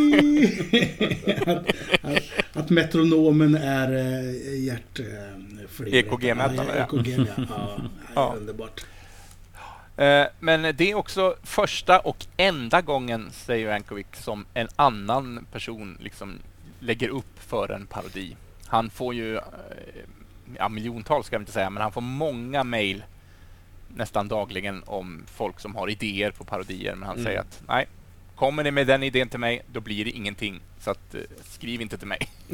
[1.45, 1.67] att,
[2.01, 2.23] att,
[2.53, 5.48] att metronomen är äh, hjärtflygret.
[5.87, 6.83] EKG-mätaren, ja.
[6.83, 7.25] EKG, ja.
[7.37, 7.45] ja.
[7.49, 7.79] ja.
[8.15, 8.33] Ja.
[8.37, 8.85] Underbart.
[9.97, 15.97] Eh, Men det är också första och enda gången, säger Ankovic, som en annan person
[16.01, 16.39] liksom
[16.79, 18.35] lägger upp för en parodi.
[18.65, 19.41] Han får ju, eh,
[20.57, 23.03] ja, miljontals ska jag inte säga, men han får många mejl
[23.95, 26.95] nästan dagligen om folk som har idéer på parodier.
[26.95, 27.25] Men han Mm.
[27.25, 27.87] säger att nej,
[28.35, 30.59] kommer ni med den idén till mig, då blir det ingenting.
[30.79, 32.29] Så att, eh, skriv inte till mig.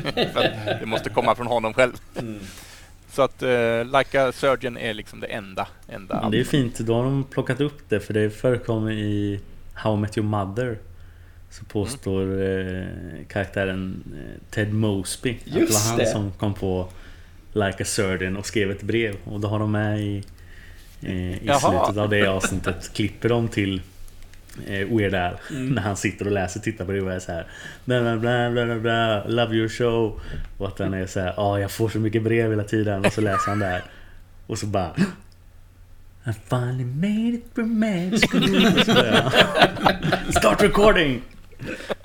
[0.80, 1.93] det måste komma från honom själv.
[2.19, 2.39] Mm.
[3.16, 5.68] Så att uh, Like a Surgeon är liksom det enda.
[5.88, 9.39] enda Men det är fint, då har de plockat upp det för det förekommer i
[9.74, 10.78] How I Met Your Mother.
[11.49, 12.86] Så påstår eh,
[13.28, 16.05] karaktären eh, Ted Mosby att det Just var han det.
[16.05, 16.88] som kom på
[17.53, 19.16] Like a Surgeon och skrev ett brev.
[19.24, 20.24] Och då har de med i,
[21.01, 21.59] eh, i Jaha.
[21.59, 23.82] slutet av det avsnittet klipper de till eh,
[24.67, 25.69] Weird Al Mm.
[25.69, 27.47] när han sitter och läser, tittar på det och är så här
[27.85, 30.19] bla bla bla bla Love your show
[30.57, 33.13] Och att han är så här, ja jag får så mycket brev hela tiden och
[33.13, 33.83] så läser han där
[34.47, 34.91] Och så bara
[36.27, 41.21] I finally made it from Och han, Start recording!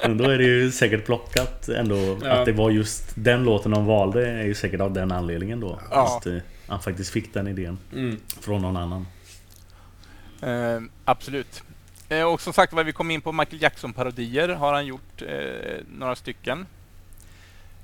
[0.02, 2.32] Men då är det ju säkert plockat ändå Ja.
[2.32, 5.80] Att det var just den låten de valde är ju säkert av den anledningen då
[5.90, 6.16] Ja.
[6.16, 6.36] Att eh,
[6.66, 8.16] han faktiskt fick den idén Mm.
[8.40, 9.06] från någon annan
[10.42, 11.62] Eh, absolut.
[12.10, 14.48] Eh, och som sagt var, vi kom in på Michael Jackson-parodier.
[14.48, 16.66] Har han gjort eh, några stycken.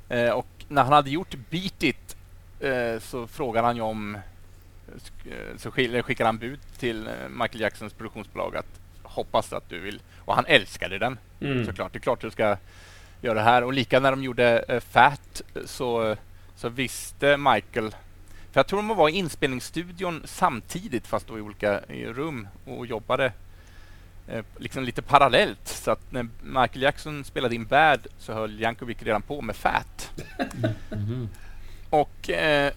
[0.08, 2.16] Eh, och när han hade gjort Beat It
[2.60, 4.14] eh, så frågade han ju om...
[4.14, 10.00] eh, Så skickade han bud till eh, Michael Jacksons produktionsbolag att hoppas att du vill...
[10.18, 11.66] Och han älskade den Mm.
[11.66, 11.92] såklart.
[11.92, 12.56] Det är klart du ska
[13.20, 13.64] göra det här.
[13.64, 16.16] Och lika när de gjorde Fat så,
[16.56, 17.90] så visste Michael
[18.52, 23.32] för jag tror de var i inspelningsstudion samtidigt fast då i olika rum och jobbade
[24.58, 25.68] liksom lite parallellt.
[25.68, 30.10] Så att när Michael Jackson spelade in Bad så höll Jankovic redan på med Fat.
[30.90, 31.28] Mhm.
[31.90, 32.72] Och eh,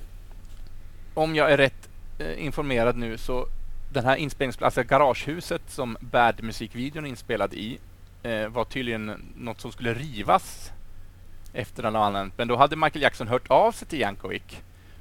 [1.13, 1.89] om jag är rätt
[2.19, 3.47] eh, informerad nu så
[3.93, 4.61] den här inspelnings...
[4.61, 7.79] Alltså garagehuset som Bad-musikvideon är inspelad i
[8.23, 10.71] eh, var tydligen något som skulle rivas
[11.53, 12.31] efter den annan.
[12.37, 14.43] Men då hade Michael Jackson hört av sig till Jankovic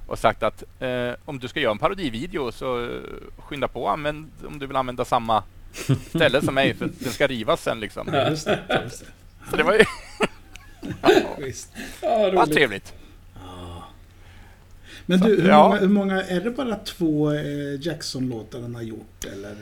[0.07, 3.01] och sagt att eh, om du ska göra en parodivideo så eh,
[3.39, 5.43] skynda på använd, om du vill använda samma
[6.09, 8.09] ställe som mig för den ska rivas sen liksom.
[8.31, 8.81] Just det.
[8.85, 9.07] Just det.
[9.51, 9.85] Så det var ju
[11.03, 11.73] ja, Visst.
[12.03, 12.53] Ja, vad roligt.
[12.55, 12.93] trevligt.
[15.07, 15.63] Men du, hur, Ja.
[15.69, 16.23] många, hur många...
[16.23, 19.57] Är det bara två eh, Jackson-låtar han har gjort, eller?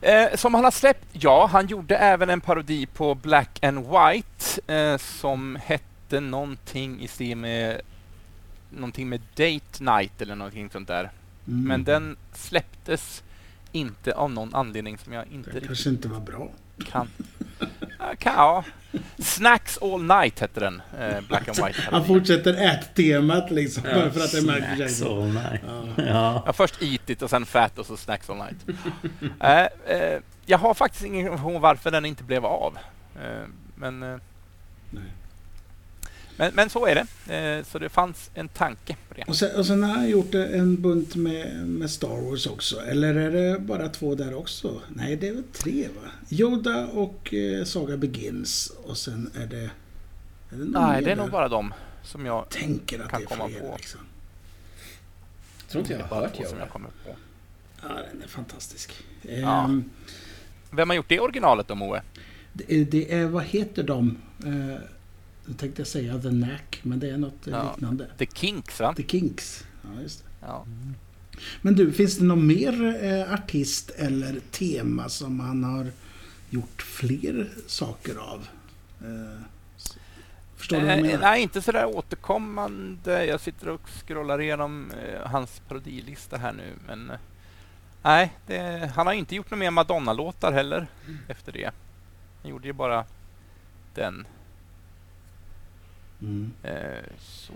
[0.00, 1.06] Eh, som han har släppt?
[1.12, 7.08] Ja, han gjorde även en parodi på Black and White eh, som hette någonting i
[7.08, 7.80] stil med
[8.70, 11.10] någonting med Date Night eller någonting sånt där.
[11.46, 11.64] Mm.
[11.64, 13.22] Men den släpptes
[13.72, 16.48] inte av någon anledning som jag inte riktigt kanske inte var bra.
[16.86, 17.08] kan.
[18.18, 18.64] Kan ja.
[19.18, 21.82] Snacks All Night hette den, eh, Black and White.
[21.90, 25.22] Han fortsätter ät-temat liksom, Ja, för att det är Michael Jackson.
[25.22, 25.84] all night Ja.
[25.96, 28.56] Ja, Ja, först Eat It och sen Fat och så Snacks All Night.
[29.40, 32.78] Eh, eh, jag har faktiskt ingen information varför den inte blev av.
[33.22, 33.42] Eh,
[33.74, 34.16] men, eh,
[34.90, 35.02] Nej.
[36.36, 37.34] Men, men så är det.
[37.58, 39.24] Eh, så det fanns en tanke på det.
[39.26, 42.80] Och sen, och sen har han gjort en bunt med, med Star Wars också.
[42.80, 44.80] Eller är det bara två där också?
[44.88, 46.10] Nej, det är väl tre va?
[46.30, 48.72] Yoda och eh, Saga Begins.
[48.84, 49.70] Och sen är det...
[50.50, 53.28] Är det Nej, det är nog bara de som jag Tänker att kan det är
[53.28, 53.74] komma fler på.
[53.76, 54.00] liksom.
[55.58, 56.58] Jag tror inte jag har hört Yoda.
[56.58, 57.14] jag kommer på.
[57.82, 58.92] Ja, den är fantastisk.
[59.22, 59.64] Ja.
[59.64, 59.84] Ehm,
[60.70, 62.02] Vem har gjort det originalet då, Moe?
[62.52, 64.16] det, är- det är, vad heter de?
[64.44, 64.80] Eh,
[65.46, 67.72] nu tänkte jag säga The Knack, men det är något eh, Ja.
[67.72, 68.06] liknande.
[68.18, 68.94] The Kinks, va?
[68.94, 69.64] The Kinks.
[69.82, 70.46] Ja, just det.
[70.46, 70.66] Ja.
[71.62, 75.86] Men du, finns det någon mer eh, artist eller tema som han har
[76.50, 78.46] gjort fler saker av?
[79.00, 79.40] Eh,
[80.56, 81.20] förstår du vad jag Eh, menar?
[81.20, 83.26] nej, inte sådär återkommande.
[83.26, 87.16] Jag sitter och scrollar igenom eh, hans parodilista här nu, men eh,
[88.02, 90.86] nej, det, han har inte gjort några mer Madonna-låtar heller
[91.28, 91.70] efter det.
[92.42, 93.04] Han gjorde ju bara
[93.94, 94.26] den.
[96.22, 96.52] Mm.
[96.62, 96.72] Eh,
[97.20, 97.52] så.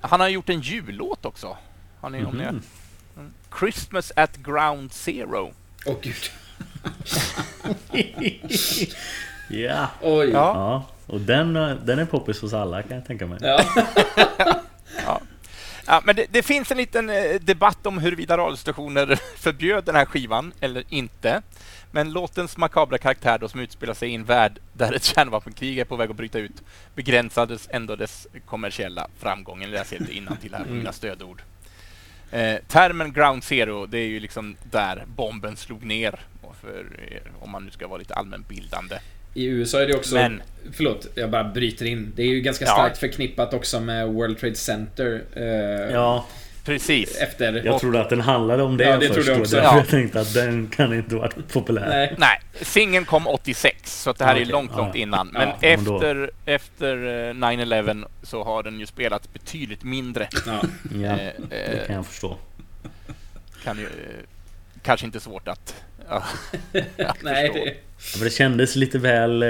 [0.00, 1.56] Han har gjort en jullåt också.
[2.00, 2.62] Har ni, om ni har, Mhm.
[3.16, 3.32] Mm.
[3.58, 5.52] Christmas at Ground Zero.
[5.86, 6.14] Åh gud.
[9.50, 9.88] Ja.
[10.02, 10.30] Oj.
[10.30, 10.52] Ja.
[10.54, 13.38] Ja, och den, eh, den är poppis hos alla kan jag tänka mig.
[13.42, 13.64] Ja.
[15.90, 20.04] Ja, men det, det finns en liten eh, debatt om huruvida radiostationer förbjöd den här
[20.04, 21.42] skivan eller inte.
[21.90, 25.84] Men låtens makabra karaktär då, som utspelar sig i en värld där ett kärnvapenkrig är
[25.84, 26.62] på väg att bryta ut
[26.94, 29.62] begränsades ändå dess kommersiella framgång.
[29.72, 31.42] Jag ser inte innantill här på mina stödord.
[32.30, 36.20] Eh, termen Ground Zero, det är ju liksom där bomben slog ner.
[36.42, 38.96] Och För, er, om man nu ska vara lite allmänbildande.
[39.34, 40.14] I USA är det också...
[40.14, 42.12] Men- Förlåt, jag bara bryter in.
[42.16, 42.72] Det är ju ganska Ja.
[42.72, 45.22] starkt förknippat också med World Trade Center.
[45.36, 45.42] Eh,
[45.94, 46.26] Ja,
[46.72, 47.16] Precis.
[47.16, 47.62] Efter...
[47.64, 49.14] jag trodde att den handlade om det Ja, det först.
[49.14, 49.56] trodde jag också.
[49.56, 49.76] Ja.
[49.76, 51.88] jag tänkte att den kan inte varit populär.
[51.88, 52.14] Nej.
[52.18, 55.00] Nej, singeln kom 86, så det här Okej, är långt, ja, långt ja.
[55.00, 55.28] innan.
[55.28, 56.96] Men Ja, men då- efter, efter
[57.28, 60.28] eh, 9-11 så har den ju spelats betydligt mindre.
[60.46, 60.60] Ja.
[61.02, 62.36] Ja, Eh, det eh, kan jag förstå.
[63.64, 63.90] kan ju, eh,
[64.82, 65.74] kanske inte svårt att,
[66.08, 66.16] ja,
[67.06, 67.64] att Nej, förstå.
[67.64, 67.74] det...
[68.18, 69.48] Ja, det kändes lite väl eh,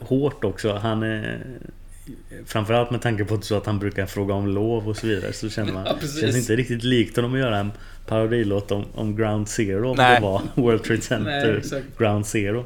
[0.00, 0.74] hårt också.
[0.74, 1.02] Han...
[1.02, 1.30] Eh,
[2.46, 5.32] framförallt med tanke på så att han brukar fråga om lov och så vidare.
[5.32, 5.84] Så känner man...
[5.88, 6.20] Ja, precis.
[6.20, 7.72] känns inte riktigt likt honom att göra en
[8.06, 9.90] parodilåt om, om Ground Zero.
[9.90, 10.14] Om Nej.
[10.14, 11.82] det var World Trade Center Nej.
[11.98, 12.64] Ground Zero.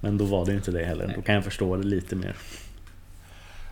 [0.00, 1.12] Men då var det inte det heller.
[1.16, 2.36] Då kan jag förstå det lite mer.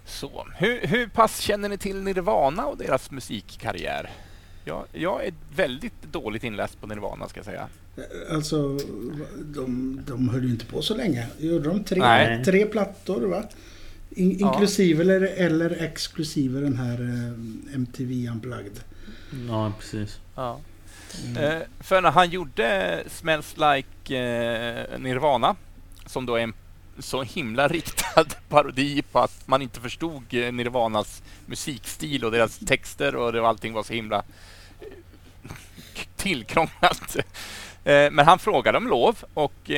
[0.05, 4.11] Så, hur, hur pass känner ni till Nirvana och deras musikkarriär?
[4.65, 7.69] Jag, jag är väldigt dåligt inläst på Nirvana ska jag säga.
[8.31, 8.79] Alltså,
[9.37, 11.27] de, de höll ju inte på så länge.
[11.39, 12.45] Gjorde de tre, Nej.
[12.45, 13.43] tre plattor va?
[14.17, 14.53] In, Ja.
[14.53, 18.81] inklusive eller, eller exklusive den här eh, MTV Unplugged.
[19.49, 20.19] Ja, precis.
[20.35, 20.61] Ja.
[21.27, 21.37] Mm.
[21.45, 25.57] Eh, för när han gjorde Smells Like eh, Nirvana,
[26.07, 26.55] som då är en
[26.99, 33.17] så himla riktad parodi på att man inte förstod eh, Nirvanas musikstil och deras texter
[33.17, 34.17] och allting var så himla
[34.81, 34.87] eh,
[36.17, 37.17] tillkrånglat.
[37.85, 39.71] Eh, men han frågade om lov och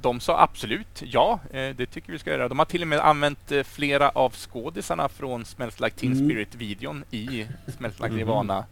[0.00, 2.48] de sa absolut ja, eh, det tycker vi ska göra.
[2.48, 6.28] De har till och med använt eh, flera av skådisarna från Smells Like Teen Mm.
[6.28, 7.46] Spirit-videon i
[7.76, 8.16] Smells Like Mhm.
[8.16, 8.66] Nirvana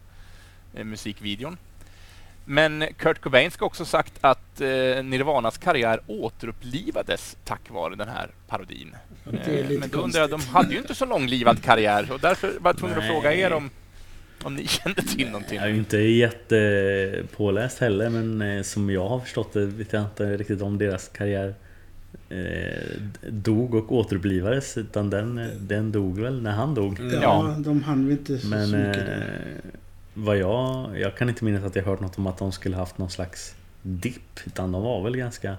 [0.74, 1.52] eh.
[2.44, 4.58] Men Kurt Cobain ska också sagt att
[5.04, 8.96] Nirvanas karriär återupplivades tack vare den här parodin.
[9.24, 12.78] Men då undrar jag, de hade ju inte så långlivad karriär och därför var jag
[12.78, 13.70] tvungen att fråga er om,
[14.46, 15.56] om ni kände till någonting.
[15.58, 20.36] Jag är inte jättepåläst heller men eh, som jag har förstått det vet jag inte
[20.36, 21.54] riktigt om deras karriär
[22.28, 26.98] eh, dog och återupplivades utan den, eh, den dog väl när han dog.
[27.00, 27.56] Ja, Ja.
[27.58, 29.52] de hann väl inte så, Men så mycket eh, där.
[30.14, 32.98] vad jag, jag kan inte minnas att jag hört något om att de skulle haft
[32.98, 35.56] någon slags dipp utan de var väl ganska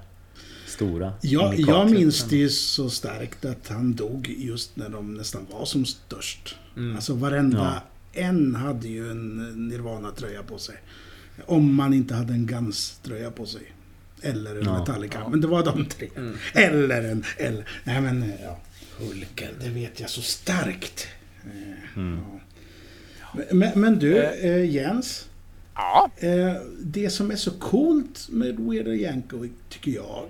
[0.67, 1.13] stora.
[1.21, 5.65] Ja, jag minns det ju så starkt att han dog just när de nästan var
[5.65, 6.55] som störst.
[6.77, 6.95] Mm.
[6.95, 7.83] Alltså varenda Ja.
[8.17, 9.37] En hade ju en
[9.69, 10.75] Nirvana-tröja på sig.
[11.45, 13.61] Om man inte hade en Guns-tröja på sig.
[14.21, 14.79] Eller en Ja.
[14.79, 15.19] Metallica.
[15.19, 15.29] Ja.
[15.29, 16.09] Men det var de tre.
[16.15, 16.35] Mm.
[16.53, 17.23] Eller en...
[17.37, 18.59] Eller, nej men, eh, ja.
[18.99, 21.07] Hulken, det vet jag så starkt.
[21.45, 22.19] Eh, Mm.
[23.19, 23.39] ja.
[23.51, 25.29] Men, men du, eh, Jens.
[25.75, 30.25] Ja, Eh, det som är så coolt med Weird Al Yankovic, tycker jag,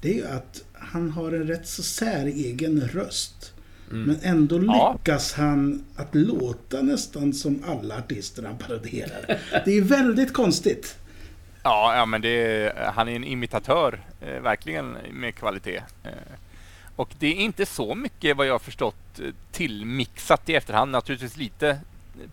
[0.00, 3.51] det är ju att han har en rätt så säregen röst.
[3.92, 4.04] Mm.
[4.04, 4.92] Men ändå Ja.
[4.98, 9.38] lyckas han att låta nästan som alla artister han parodierar.
[9.64, 10.96] Det är väldigt konstigt.
[11.62, 15.82] ja, ja men det han är en imitatör, eh, verkligen med kvalitet.
[16.04, 16.10] Eh,
[16.96, 20.90] och det är inte så mycket, vad jag har förstått, eh, tillmixat i efterhand.
[20.90, 21.78] Naturligtvis lite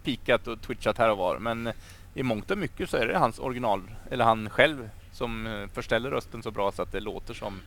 [0.04, 1.70] pikat och twitchat här och var, men
[2.14, 3.82] i mångt och mycket så är det hans original,
[4.12, 7.62] eller han själv som förställer rösten så bra så att det låter som...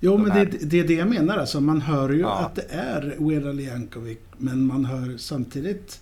[0.00, 1.38] Jo, de men det, det är det jag menar.
[1.38, 2.38] Alltså, man hör ju Ja.
[2.38, 6.00] att det är Weird Al Yankovic, men man hör samtidigt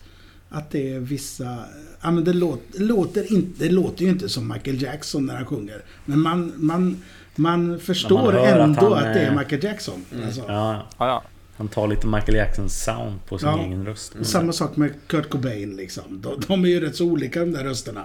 [0.48, 1.58] att det är vissa...
[2.00, 5.34] Ja, men det, låt, det, låter inte, det låter ju inte som Michael Jackson när
[5.36, 5.82] han sjunger.
[6.04, 7.02] Men man, man,
[7.36, 10.04] man förstår att ändå han att, det är är- Michael Jackson.
[10.24, 10.44] Alltså.
[10.48, 11.22] Ja, Ja,
[11.56, 13.58] han tar lite Michael Jacksons sound på sin Ja.
[13.64, 14.12] egen röst.
[14.22, 16.02] Samma sak med Kurt Cobain liksom.
[16.22, 18.04] De, de är ju rätt så olika de där rösterna.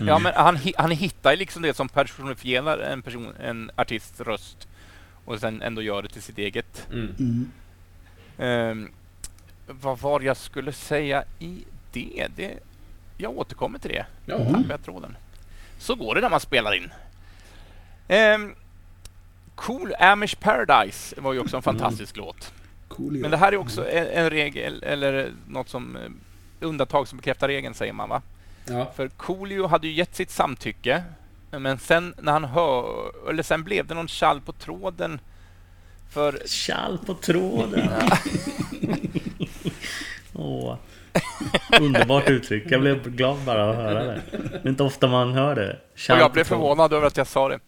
[0.00, 4.68] ja men han, han hittar ju liksom det som personifierar en, person, en artists röst
[5.30, 6.88] och sen ändå gör det till sitt eget.
[6.92, 7.14] Mm.
[7.18, 7.50] Mm.
[8.38, 8.90] Ehm,
[9.66, 12.28] vad var jag skulle säga i det?
[12.36, 12.58] det
[13.16, 14.06] jag återkommer till det.
[14.26, 14.36] Ja.
[14.36, 14.64] Mm.
[14.70, 15.16] Jag tråden.
[15.78, 16.90] Så går det när man spelar in.
[18.08, 18.54] Ehm,
[19.54, 22.52] cool Amish Paradise var ju också en fantastisk låt.
[22.88, 26.02] Cool Men det här är också en, en regel, eller något som eh,
[26.60, 28.22] undantag som bekräftar regeln, säger man va?
[28.64, 28.92] Ja.
[28.96, 31.04] För Coolio hade ju gett sitt samtycke,
[31.50, 35.20] men sen när han hör, eller sen blev det någon tjall på tråden
[36.10, 37.88] för Tjall på tråden.
[40.32, 40.76] Åh.
[41.80, 42.64] Underbart uttryck.
[42.70, 44.22] Jag blev glad bara att höra det.
[44.32, 45.78] Det är inte ofta man hör det.
[46.12, 47.58] Och jag blev förvånad över att jag sa det.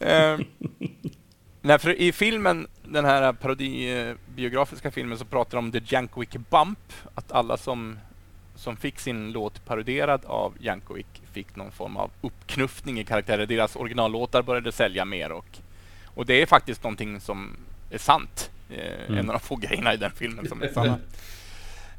[0.00, 0.38] Eh,
[1.62, 6.78] nej, för I filmen, den här parodibiografiska filmen, så pratar de om The Jankovic Bump.
[7.14, 7.98] Att alla som,
[8.56, 13.46] som fick sin låt paroderad av Jankovic fick någon form av uppknuffning i karaktärer.
[13.46, 15.32] Deras originallåtar började sälja mer.
[15.32, 15.58] Och,
[16.14, 17.56] och det är faktiskt någonting som
[17.90, 18.50] är sant.
[18.70, 19.18] Eh, Mm.
[19.18, 20.98] En av de få grejerna i den filmen som är sanna.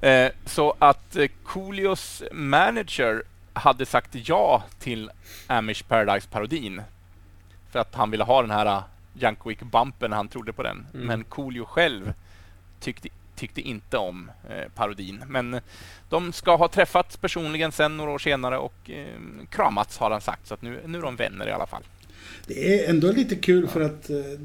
[0.02, 5.12] Eh, så att eh, Coolios manager hade sagt ja till
[5.48, 6.82] Amish Paradise-parodin.
[7.72, 8.84] För att han ville ha den här uh,
[9.14, 10.88] Jankovic-bumpen, han trodde på den.
[10.94, 11.08] Mm.
[11.08, 12.14] Men Coolio själv
[12.80, 15.24] tyckte, tyckte inte om eh, parodin.
[15.28, 15.62] Men eh,
[16.10, 19.08] de ska ha träffats personligen sen några år senare och eh,
[19.50, 20.48] kramats har han sagt.
[20.48, 21.84] Så att nu, nu är de vänner i alla fall.
[22.48, 24.40] Det är ändå lite kul för att uh,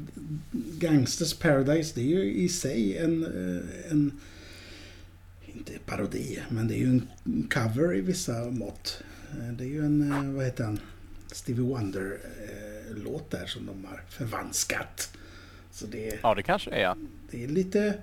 [0.51, 4.19] Gangsters Paradise, det är ju i sig en, eh, en
[5.45, 7.07] inte parodi, men det är ju en
[7.53, 9.03] cover i vissa mått.
[9.31, 10.79] Eh, Det är ju en, eh, vad heter han,
[11.31, 15.17] Stevie Wonder-låt där som de har förvanskat.
[15.71, 16.81] Så det, Ja, det kanske är.
[16.81, 16.95] ja.
[17.31, 17.93] det är lite, eh,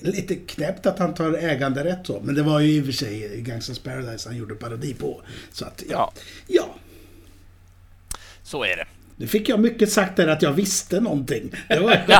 [0.00, 2.20] lite knäppt att han tar äganderätt så.
[2.20, 5.22] Men det var ju i och för sig Gangsters Paradise han gjorde parodi på.
[5.52, 6.12] Så att, ja.
[6.46, 6.74] Ja,
[8.42, 8.86] Så är det.
[9.16, 11.50] nu fick jag mycket sagt där att jag visste någonting.
[11.68, 12.00] Var,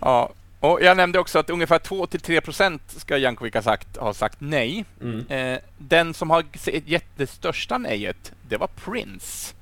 [0.00, 4.36] Ja, och jag nämnde också att ungefär 2-3 procent ska Jankovic ha sagt, ha sagt
[4.40, 4.84] nej.
[5.02, 5.26] Mm.
[5.28, 6.44] Eh, den som har
[6.84, 9.54] gett det största nejet, det var Prince.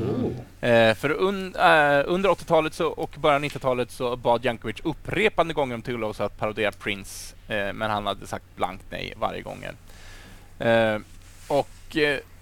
[0.00, 0.34] Mm.
[0.60, 5.74] Eh, för un, eh, under 80-talet och början av 90-talet så bad Jankovic upprepande gånger
[5.74, 9.64] om tillåtelse att parodera Prince, eh, men han hade sagt blankt nej varje gång.
[11.48, 11.96] Och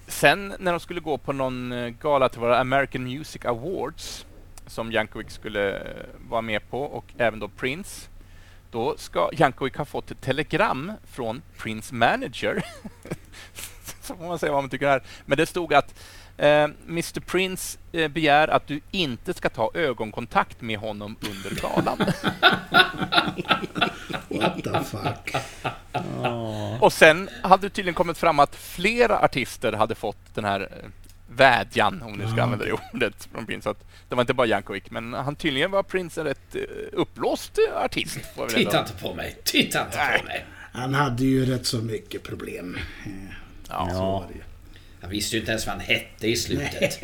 [0.07, 4.27] sen när de skulle gå på någon gala till våra American Music Awards,
[4.67, 5.83] som Jankovic skulle
[6.29, 8.09] vara med på, och även då Prince,
[8.71, 12.65] då ska Jankovic ha fått ett telegram från Prince manager.
[14.09, 15.03] så får man säga vad man tycker här.
[15.27, 15.95] Men det stod att
[16.39, 21.99] Mr Prince eh, begär att du inte ska ta ögonkontakt med honom under galan.
[24.29, 25.35] what the fuck.
[26.23, 26.79] Ja.
[26.81, 30.89] och sen hade det tydligen kommit fram att flera artister hade fått den här eh,
[31.29, 33.71] vädjan, om ni ska använda det ordet, från Prince.
[33.71, 36.61] Att det var inte bara Jankovic, men han tydligen var Prince en rätt eh,
[36.93, 38.19] uppblåst eh, artist.
[38.49, 39.39] Titta inte på mig.
[39.45, 40.19] Titta inte Nej.
[40.19, 40.45] på mig.
[40.73, 42.79] Han hade ju rätt så mycket problem.
[43.07, 43.13] Eh,
[43.71, 43.89] Ja.
[43.93, 44.41] Så var det ju.
[45.01, 46.99] Han visste ju inte ens vad han hette i slutet.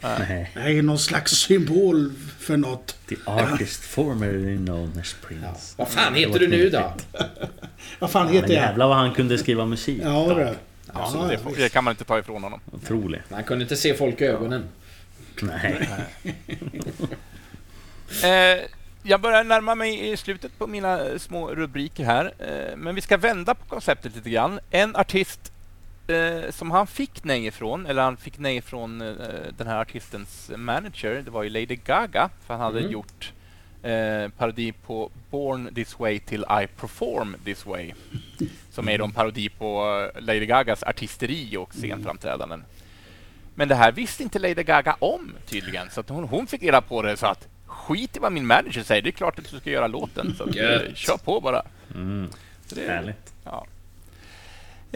[0.00, 0.50] Nej.
[0.54, 2.96] Det är någon slags symbol för något.
[3.08, 5.44] The artist formerly known as Prince.
[5.46, 5.54] Ja.
[5.76, 6.92] Vad fan heter du nu då?
[7.98, 8.62] Vad fan heter jag?
[8.62, 10.00] jävlar vad han kunde skriva musik.
[10.04, 10.54] Ja, det.
[10.94, 12.60] Ja, det, får- det kan man inte ta ifrån honom.
[12.72, 13.22] Otrolig.
[13.30, 14.64] Han kunde inte se folk i ögonen.
[15.40, 15.88] Nej.
[18.24, 18.62] Eh,
[19.02, 22.32] jag börjar närma mig i slutet på mina små rubriker här.
[22.38, 24.60] Eh, men vi ska vända på konceptet lite grann.
[24.70, 25.52] En artist
[26.08, 29.14] eh, som han fick nej ifrån, eller han fick nej från eh,
[29.58, 32.30] den här artistens manager, det var ju Lady Gaga.
[32.46, 32.90] För han hade Mhm.
[32.90, 33.32] gjort
[33.82, 37.92] eh, parodi på Born this way till I perform this way.
[38.70, 42.64] Som är en parodi på eh, Lady Gagas artisteri och scenframträdanden.
[43.54, 47.02] Men det här visste inte Lady Gaga om tydligen, så hon, hon fick reda på
[47.02, 49.70] det så att skit i vad min manager säger, det är klart att du ska
[49.70, 50.34] göra låten.
[50.38, 50.54] Så att,
[50.96, 51.62] kör på bara.
[51.94, 52.28] Mm.
[52.66, 53.32] Så det, Härligt.
[53.44, 53.66] Ja.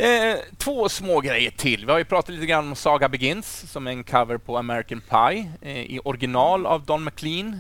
[0.01, 1.87] Eh, två små grejer till.
[1.87, 5.03] Vi har ju pratat lite grann om Saga Begins som är en cover på American
[5.11, 7.57] Pie eh, i original av Don McLean.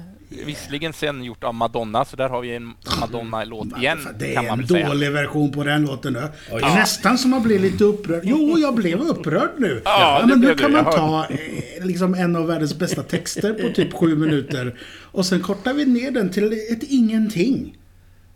[0.46, 4.08] Visserligen sen gjort av Madonna, så där har vi en Madonna-låt igen.
[4.18, 4.88] Det är en väl säga.
[4.88, 6.20] dålig version på den låten nu.
[6.50, 8.20] Det är nästan som man blir lite upprörd.
[8.24, 9.82] Jo, jag blev upprörd nu.
[9.84, 13.74] Ja, det men nu kan man ta eh, liksom en av världens bästa texter på
[13.74, 14.78] typ sju minuter.
[15.02, 17.76] Och sen kortar vi ner den till ett ingenting.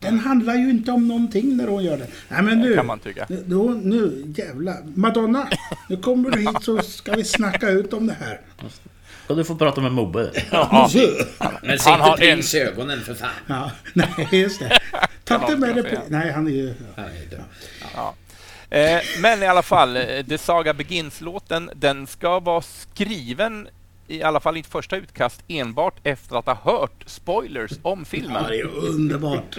[0.00, 2.06] Den handlar ju inte om någonting när hon gör det.
[2.28, 3.26] Nej men nu, kan man tycka.
[3.28, 4.76] nu, nu jävlar.
[4.94, 5.48] Madonna,
[5.88, 8.40] nu kommer du hit så ska vi snacka ut om det här.
[9.26, 10.30] Och du får prata med Mobbe.
[10.50, 10.90] Ja,
[11.62, 13.30] Men se Han har inte prins i ögonen för fan.
[13.46, 14.78] Ja, nej just det.
[15.24, 16.02] Ta inte med säga.
[16.08, 16.74] Nej, han är ju...
[17.30, 17.40] Död.
[18.70, 23.68] Eh, men i alla fall, eh, The Saga Begins-låten, den ska vara skriven
[24.08, 28.04] i alla fall i ett första utkast enbart efter att ha hört spoilers om Ja,
[28.04, 28.44] filmen.
[28.48, 29.56] det är underbart.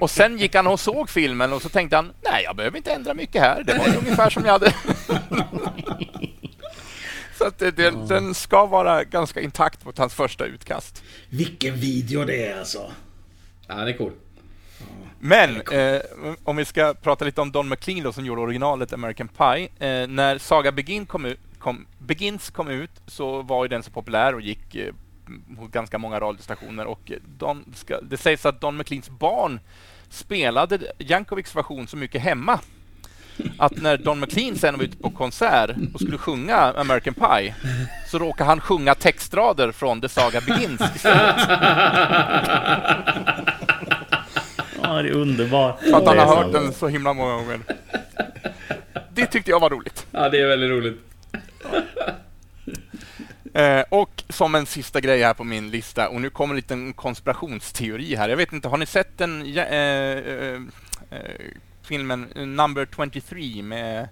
[0.00, 2.92] Och sen gick han och såg filmen och så tänkte han, nej, jag behöver inte
[2.92, 3.62] ändra mycket här.
[3.62, 4.74] Det var ju ungefär som jag hade...
[7.38, 11.02] så att det, det, den ska vara ganska intakt mot hans första utkast.
[11.28, 12.92] Vilken video det är alltså.
[13.66, 14.12] Ja, han är cool.
[15.22, 16.00] Men eh,
[16.44, 19.68] om vi ska prata lite om Don McLean då, som gjorde originalet American Pie.
[19.78, 23.90] Eh, när Saga Begin kom ut, kom, Begins kom ut så var ju den så
[23.90, 24.94] populär och gick eh,
[25.56, 26.86] på ganska många radiostationer.
[26.86, 29.60] Och Don, ska, det sägs att Don McLeans barn
[30.08, 32.60] spelade Jankovics version så mycket hemma
[33.58, 37.54] att när Don McLean sen var ute på konsert och skulle sjunga American Pie
[38.06, 41.36] så råkade han sjunga textrader från The Saga Begins istället.
[44.82, 45.80] Ja, det är underbart.
[45.80, 46.34] För att han har så.
[46.34, 47.60] hört den så himla många gånger.
[49.12, 50.06] Det tyckte jag var roligt.
[50.10, 51.09] Ja, det är väldigt roligt.
[53.54, 56.92] Eh, och som en sista grej här på min lista, och nu kommer en liten
[56.92, 58.28] konspirationsteori här.
[58.28, 60.60] Jag vet inte, har ni sett den eh, eh,
[61.10, 61.20] eh,
[61.82, 64.08] filmen Number 23 med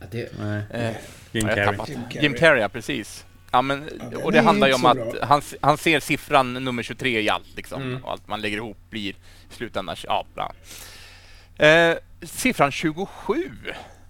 [0.00, 0.96] Ja, det, Nej, eh,
[1.32, 1.64] Jim Carrey.
[1.66, 2.22] Jim Carrey.
[2.22, 3.24] Jim Carrey, ja, precis.
[3.50, 7.20] Ja, men, den och det handlar ju om att han, han ser siffran nummer 23
[7.20, 7.56] i allt.
[7.56, 8.04] Liksom, Mm.
[8.04, 9.14] Och allt man lägger ihop blir i
[9.50, 9.96] slutändan...
[10.04, 10.52] Ja, bra.
[11.66, 13.50] Eh, siffran 27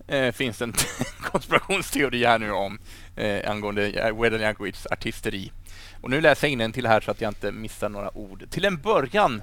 [0.08, 0.74] eh, finns en
[1.20, 2.78] konspirationsteori här nu om
[3.16, 5.52] eh, angående eh, Wedan Jankovics artisteri.
[6.00, 8.50] Och nu läser jag in till här så att jag inte missar några ord.
[8.50, 9.42] Till en början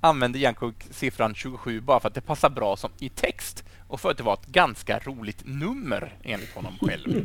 [0.00, 4.10] använde Jankovic siffran 27 bara för att det passar bra som i text och för
[4.10, 7.24] att det var ett ganska roligt nummer enligt honom själv.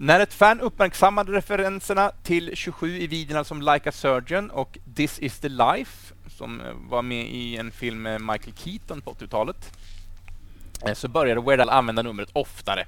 [0.00, 5.18] När ett fan uppmärksammade referenserna till 27 i videorna som Like a Surgeon och This
[5.18, 9.72] is the Life, som eh, var med i en film med Michael Keaton på 80-talet,
[10.86, 12.86] eh, så började Weird Al använda numret oftare.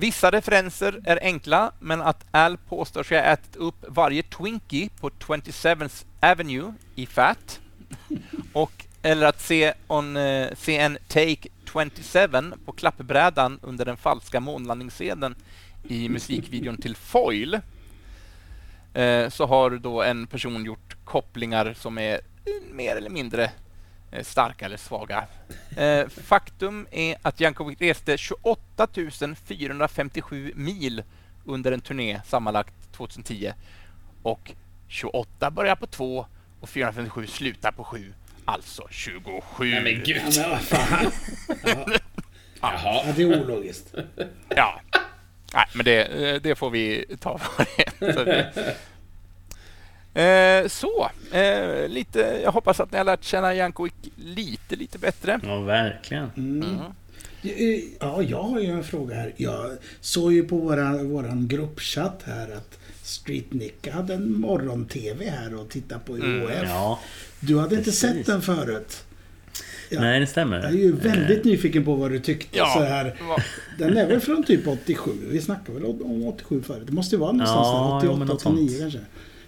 [0.00, 5.10] Vissa referenser är enkla, men att Al påstår sig ha ätit upp varje Twinkie på
[5.10, 7.60] 27th Avenue i Fat
[8.52, 11.90] och eller att se, on, uh, se en Take 27
[12.64, 15.34] på klappbrädan under den falska månlandningsscenen
[15.88, 17.54] i musikvideon till Foil
[18.98, 22.20] uh, så har då en person gjort kopplingar som är
[22.72, 23.50] mer eller mindre
[24.22, 25.26] starka eller svaga.
[25.76, 28.88] Eh, faktum är att Jankovic reste 28
[29.46, 31.02] 457 mil
[31.44, 33.52] under en turné sammanlagt 2010
[34.22, 34.52] och
[34.88, 36.26] 28 börjar på 2
[36.60, 38.14] och 457 slutar på 7.
[38.44, 39.70] Alltså 27.
[39.70, 40.22] nej men gud.
[40.30, 41.12] Ja, men vad fan.
[42.60, 43.02] Jaha.
[43.06, 43.94] Ja, det är ologiskt.
[44.48, 44.80] Ja.
[45.54, 48.12] Nej, men det, eh, det får vi ta var det.
[48.14, 48.76] Så, det.
[50.14, 55.40] Eh, så eh, lite, jag hoppas att ni har lärt känna Jankovic lite, lite bättre.
[55.42, 56.30] Ja, verkligen.
[56.36, 56.62] Mm.
[57.42, 59.32] Eh, Ja, jag har ju en fråga här.
[59.36, 65.54] Jag såg ju på våra, våran gruppchatt här att Street Nick hade en morgon-tv här
[65.60, 66.50] och tittade på Mm, OF.
[66.64, 66.98] Ja.
[67.40, 68.00] Du hade inte precis.
[68.00, 69.04] sett den förut.
[69.90, 70.00] Ja.
[70.00, 70.56] Nej, det stämmer.
[70.56, 72.58] Jag är ju väldigt nyfiken på vad du tyckte.
[72.58, 73.20] Ja, Så här.
[73.78, 75.10] Den är väl från typ 87?
[75.30, 76.82] Vi snackade väl om 87 förut?
[76.86, 78.08] Det måste ju vara någonstans Ja, där.
[78.10, 78.80] jo, men 88, något 89 sånt.
[78.80, 78.98] kanske.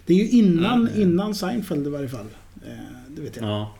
[0.05, 2.27] Det är ju innan, innan Seinfeld i varje fall.
[2.65, 2.71] Eh,
[3.07, 3.45] det vet jag.
[3.45, 3.73] Ja,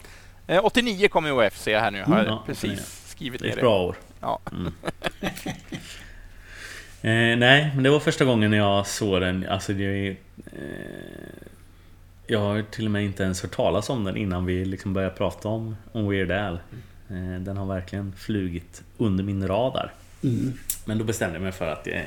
[0.48, 2.04] eh, 89 kom i OF ser jag här nu.
[2.04, 2.34] Har jag Mm.
[2.34, 2.84] Ja, precis 89.
[3.06, 3.96] skrivit det är ner ett bra år.
[4.20, 4.40] Ja.
[7.04, 9.46] Eh, nej, men det var första gången jag såg den.
[9.50, 10.10] Alltså det är...
[10.46, 11.38] Eh,
[12.28, 15.16] jag har till och med inte ens hört talas om den innan vi liksom började
[15.16, 16.60] prata om, om Weird Al.
[17.10, 19.94] Eh, den har verkligen flugit under min radar.
[20.24, 20.54] Mm.
[20.86, 22.02] Men då bestämde jag mig för att, eh,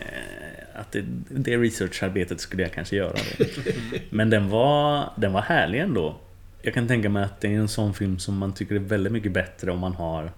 [0.74, 3.16] att det, det researcharbetet skulle jag kanske göra.
[4.10, 6.16] Men den var, den var härlig ändå.
[6.62, 9.12] Jag kan tänka mig att det är en sån film som man tycker är väldigt
[9.12, 10.32] mycket bättre om man har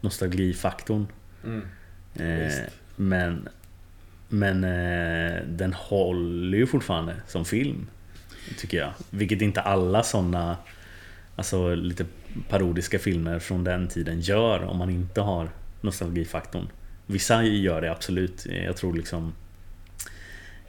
[0.00, 1.06] nostalgifaktorn.
[1.44, 1.62] Mm.
[2.14, 2.52] Eh,
[2.96, 3.48] men
[4.28, 7.86] men eh, den håller ju fortfarande som film.
[8.58, 8.92] Tycker jag.
[9.10, 10.56] Vilket inte alla såna
[11.40, 12.06] Alltså lite
[12.48, 15.48] parodiska filmer från den tiden gör om man inte har
[15.80, 16.68] nostalgifaktorn.
[17.10, 18.46] Vissa gör det absolut.
[18.46, 19.32] Jag tror liksom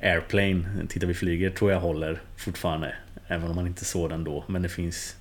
[0.01, 2.95] Airplane, Titta vi flyger, tror jag håller fortfarande.
[3.27, 4.43] Även om man inte såg den då.
[4.47, 5.15] Men det finns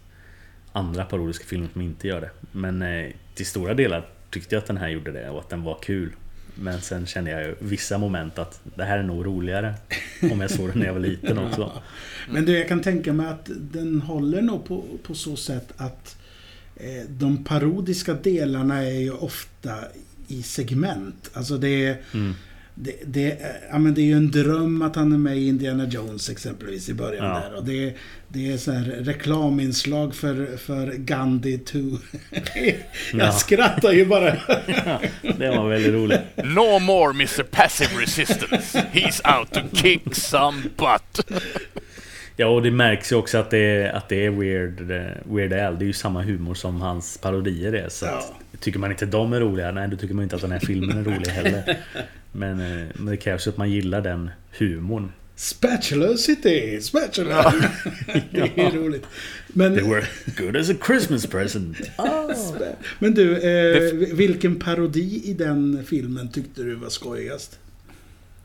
[0.72, 2.30] andra parodiska filmer som inte gör det.
[2.52, 5.62] Men eh, till stora delar tyckte jag att den här gjorde det och att den
[5.62, 6.12] var kul.
[6.54, 9.74] Men sen kände jag ju vissa moment att det här är nog roligare
[10.32, 11.72] om jag såg den när jag var liten också.
[12.30, 16.16] Men du, jag kan tänka mig att den håller nog på, på så sätt att
[16.76, 19.74] eh, de parodiska delarna är ju ofta
[20.30, 21.30] i segment.
[21.34, 21.96] Alltså det är...
[22.14, 22.34] Mm.
[22.74, 23.38] Det, det,
[23.70, 26.88] ja, men det är ju en dröm att han är med i Indiana Jones exempelvis
[26.88, 27.32] i början Ja.
[27.48, 27.56] där.
[27.56, 27.94] Och det,
[28.28, 31.78] det är så här reklaminslag för, för Gandhi 2.
[32.54, 32.74] jag
[33.12, 33.32] Ja.
[33.32, 34.36] skrattar ju bara.
[35.38, 36.20] Det var väldigt roligt.
[36.36, 38.84] No more Mr Passive Resistance.
[38.92, 41.30] He's out to kick some butt.
[42.40, 44.80] Ja, och det märks ju också att det är, att det är Weird,
[45.24, 45.78] Weird Al.
[45.78, 47.88] Det är ju samma humor som hans parodier är.
[47.88, 48.18] Så Ja.
[48.52, 50.58] att, tycker man inte de är roliga, nej då tycker man inte att den här
[50.58, 51.76] filmen är rolig heller.
[52.32, 55.12] Men, eh, men det krävs ju att man gillar den humorn.
[55.36, 57.54] Spatula City, Spatula.
[58.30, 59.06] det är roligt.
[59.46, 60.04] Men, They were
[60.36, 61.76] good as a Christmas present.
[62.98, 67.58] men du, eh, vilken parodi i den filmen tyckte du var skojigast?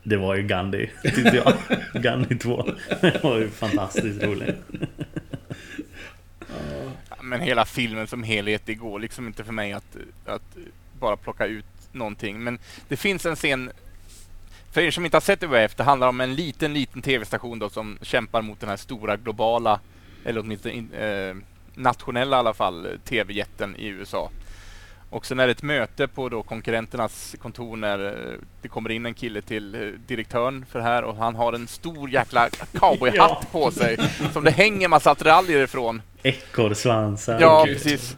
[0.08, 1.54] Det var ju Gandhi, tyckte jag.
[2.02, 2.66] Gandhi 2.
[3.00, 4.56] Det var ju fantastiskt roligt.
[7.20, 9.96] Men hela filmen som helhet, det går liksom inte för mig att,
[10.26, 10.56] att
[11.00, 12.44] bara plocka ut någonting.
[12.44, 13.70] Men det finns en scen,
[14.72, 15.40] för er som inte har sett
[15.76, 19.80] det handlar om en liten, liten tv-station då som kämpar mot den här stora globala,
[20.24, 21.36] eller åtminstone in, eh,
[21.74, 24.30] nationella i alla fall, tv-jätten i USA.
[25.10, 29.06] Och sen är det ett möte på då konkurrenternas kontor när eh, det kommer in
[29.06, 33.30] en kille till eh, direktören för det här och han har en stor jäkla cowboyhatt
[33.40, 33.48] Ja.
[33.52, 33.98] på sig
[34.32, 36.02] som det hänger massa attiraljer ifrån.
[36.22, 37.38] Ekorrsvansar.
[37.40, 37.74] Ja, Gud.
[37.76, 38.16] precis.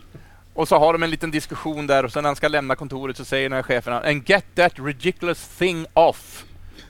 [0.54, 3.16] Och så har de en liten diskussion där och sen när han ska lämna kontoret
[3.16, 6.44] så säger den här chefen And get that ridiculous thing off.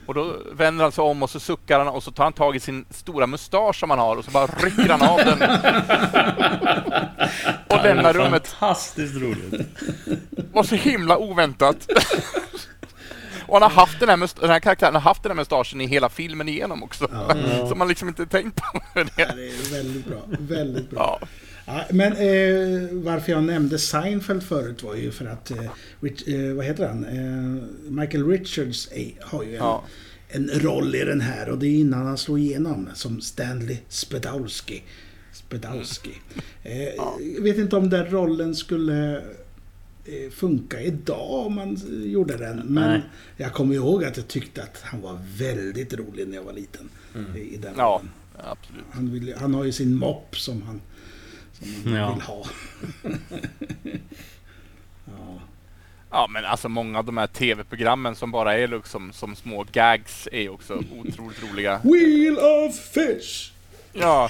[0.09, 2.55] Och då vänder han sig om och så suckar han och så tar han tag
[2.55, 5.41] i sin stora mustasch som han har och så bara rycker han av den.
[7.67, 8.47] och lämnar rummet.
[8.47, 9.67] Fantastiskt roligt.
[10.53, 11.87] var så himla oväntat.
[13.47, 15.85] och han har haft den här, den här karaktären har haft den här mustaschen i
[15.85, 17.07] hela filmen igenom också.
[17.67, 18.81] Som man liksom inte tänkt på.
[18.93, 19.11] Ja, det.
[19.15, 20.21] det är väldigt bra.
[20.27, 21.19] Väldigt bra.
[21.21, 21.27] Ja.
[21.71, 26.53] Ja, men eh, varför jag nämnde Seinfeld förut var ju för att, eh, Rich, eh,
[26.53, 27.05] vad heter han?
[27.05, 29.83] Eh, Michael Richards eh, har ju en, Ja.
[30.29, 34.83] en roll i den här och det är innan han slår igenom som Stanley Spedowski.
[36.63, 36.83] Eh,
[37.35, 39.21] Jag vet inte om den rollen skulle
[40.31, 42.57] funka idag om man gjorde den.
[42.57, 43.01] Men Nej.
[43.37, 46.89] jag kommer ihåg att jag tyckte att han var väldigt rolig när jag var liten.
[47.35, 48.01] I, i den ja,
[48.37, 48.83] absolut.
[48.91, 50.81] Han, vill, han har ju sin mopp som han,
[51.59, 52.13] som han Ja.
[52.13, 52.45] vill ha.
[55.05, 55.41] ja.
[56.11, 60.27] Ja, men alltså många av de här tv-programmen som bara är liksom som små gags
[60.31, 61.81] är också otroligt roliga.
[61.83, 63.51] Wheel of fish!
[63.93, 64.29] Ja.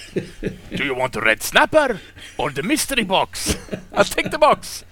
[0.69, 1.97] Do you want the red snapper
[2.37, 3.57] or the mystery box?
[3.91, 4.85] I'll take the box.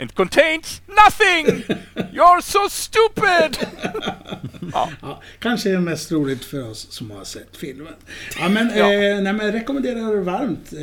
[0.00, 1.62] It contains nothing!
[2.12, 3.58] You're so stupid!
[5.02, 7.94] Ja, kanske är det mest roligt för oss som har sett filmen.
[8.40, 10.80] Ja, men, eh, nej, men jag rekommenderar varmt eh,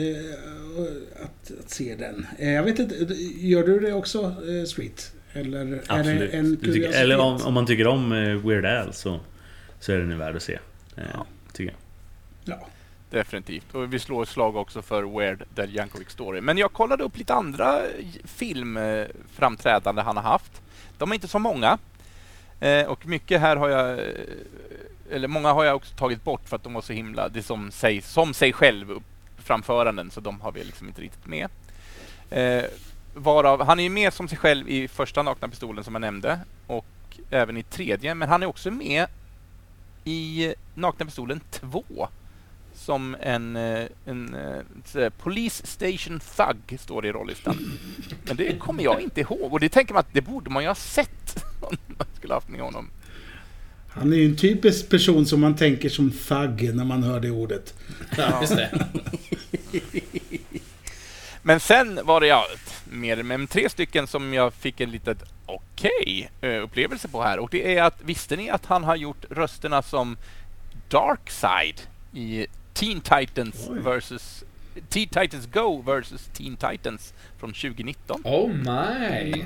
[1.24, 2.28] att, att se den.
[2.40, 2.96] Eh, jag vet inte,
[3.38, 5.12] gör du det också, eh, Street?
[5.34, 6.34] Eller är det Absolut.
[6.34, 9.20] en tycker, eller om, om man tycker om eh, Weird Al så,
[9.80, 10.60] så är den värd att se.
[10.96, 11.26] Ja.
[11.54, 11.74] Tycker
[12.46, 12.56] jag.
[12.58, 12.68] Ja.
[13.10, 13.76] Definitivt.
[13.76, 16.42] Och vi slår ett slag också för Weird The Yankovic Story.
[16.42, 17.82] Men jag kollade upp lite andra
[18.24, 20.62] filmframträdande han har haft.
[20.98, 21.78] De är inte så många.
[22.88, 24.00] Och mycket här har jag...
[25.12, 27.30] Eller många har jag också tagit bort för att de var så himla...
[27.30, 29.04] Det som sig, som sig själv upp-
[29.42, 31.50] framföranden, så de har vi liksom inte riktigt med.
[32.30, 32.64] Eh,
[33.14, 36.40] varav, han är ju med som sig själv i första Nakna Pistolen som jag nämnde
[36.68, 36.86] och
[37.30, 39.08] även i tredje, men han är också med
[40.04, 42.08] i Nakna Pistolen 2
[42.74, 44.62] som en, eh, en, eh,
[44.94, 47.58] en, eh, Police Station Thug står det i rollistan.
[48.24, 50.70] Men det kommer jag inte ihåg och det tänker man att det borde man ju
[50.70, 52.90] ha sett om man skulle haft med honom.
[53.94, 57.32] Han är ju en typisk person som man tänker som thug när man hör det
[57.32, 57.74] ordet.
[58.18, 58.88] Ja, just det.
[61.42, 62.46] Men sen var det ja,
[62.86, 67.40] mer men tre stycken som jag fick en litet okej eh, upplevelse på här.
[67.40, 70.18] Och det är att, visste ni att han har gjort rösterna som
[70.90, 71.82] Darkseid
[72.14, 73.80] i Teen Titans Oj.
[73.80, 74.44] versus
[74.90, 78.22] Teen Titans Go versus Teen Titans från 2019.
[78.24, 79.44] Oh my!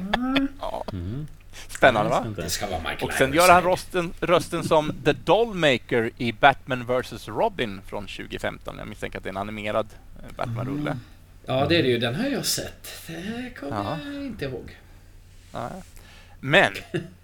[0.62, 0.84] Ja.
[0.94, 1.28] Mm.
[1.68, 2.26] Spännande va?
[2.36, 6.86] Det ska vara Michael Och sen gör han rösten, rösten som The Dollmaker i Batman
[6.86, 8.76] vs Robin från 2015.
[8.78, 9.88] Jag misstänker att det är en animerad
[10.20, 10.98] eh, Batman-rulle.
[11.46, 11.98] Ja, det är det ju.
[12.00, 12.88] Den har jag sett.
[13.08, 13.98] Det kommer Ja.
[14.14, 14.78] jag inte ihåg.
[15.52, 15.70] Ja.
[16.40, 16.74] Men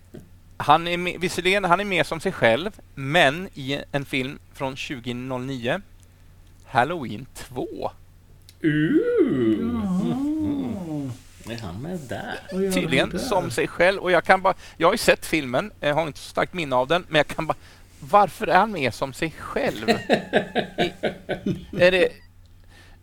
[0.57, 4.75] han är med, visserligen han är med som sig själv, men i en film från
[4.75, 5.81] 2009,
[6.65, 7.91] Halloween 2.
[8.63, 10.30] Mm.
[11.51, 12.39] Är han med där?
[12.71, 13.17] Tydligen där?
[13.17, 13.99] som sig själv.
[13.99, 16.75] Och jag kan bara, jag har ju sett filmen, jag har inte så starkt minne
[16.75, 17.57] av den, men jag kan bara,
[17.99, 19.89] varför är han med som sig själv?
[19.89, 19.95] I,
[21.79, 22.09] är, det,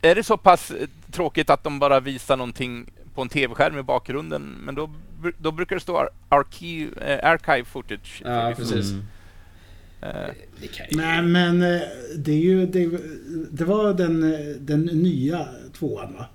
[0.03, 3.83] är det så pass eh, tråkigt att de bara visar någonting på en tv-skärm i
[3.83, 4.43] bakgrunden?
[4.43, 4.91] Men då,
[5.39, 8.23] då brukar det stå ar- archive, eh, archive footage.
[8.25, 8.91] Ja, precis.
[8.91, 9.05] Mm.
[10.01, 10.29] Eh,
[10.61, 10.69] ju...
[10.91, 11.81] Nej, men eh,
[12.17, 12.67] det är ju...
[12.67, 12.99] Det,
[13.51, 16.27] det var den, eh, den nya tvåan, va?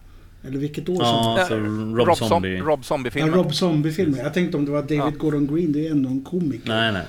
[0.47, 2.29] Eller vilket år Ja, Ja, så Rob, Rob Zombie.
[2.29, 2.57] Zombie.
[2.59, 3.33] Rob Ja, Zombie-filmen.
[3.33, 4.19] Rob Zombie-filmen.
[4.19, 5.09] Jag tänkte om det var David Ja.
[5.09, 6.69] Gordon Green, det är ändå en komiker.
[6.69, 7.05] Nej, nej.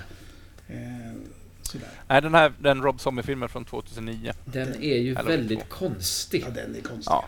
[0.68, 0.76] Eh,
[1.62, 1.88] sådär.
[2.08, 4.32] Nej, den här den Rob Zombie-filmen från 2009.
[4.44, 5.66] Den är ju Halloween väldigt två.
[5.68, 6.44] konstig.
[6.46, 7.10] Ja, den är konstig.
[7.12, 7.24] Ja.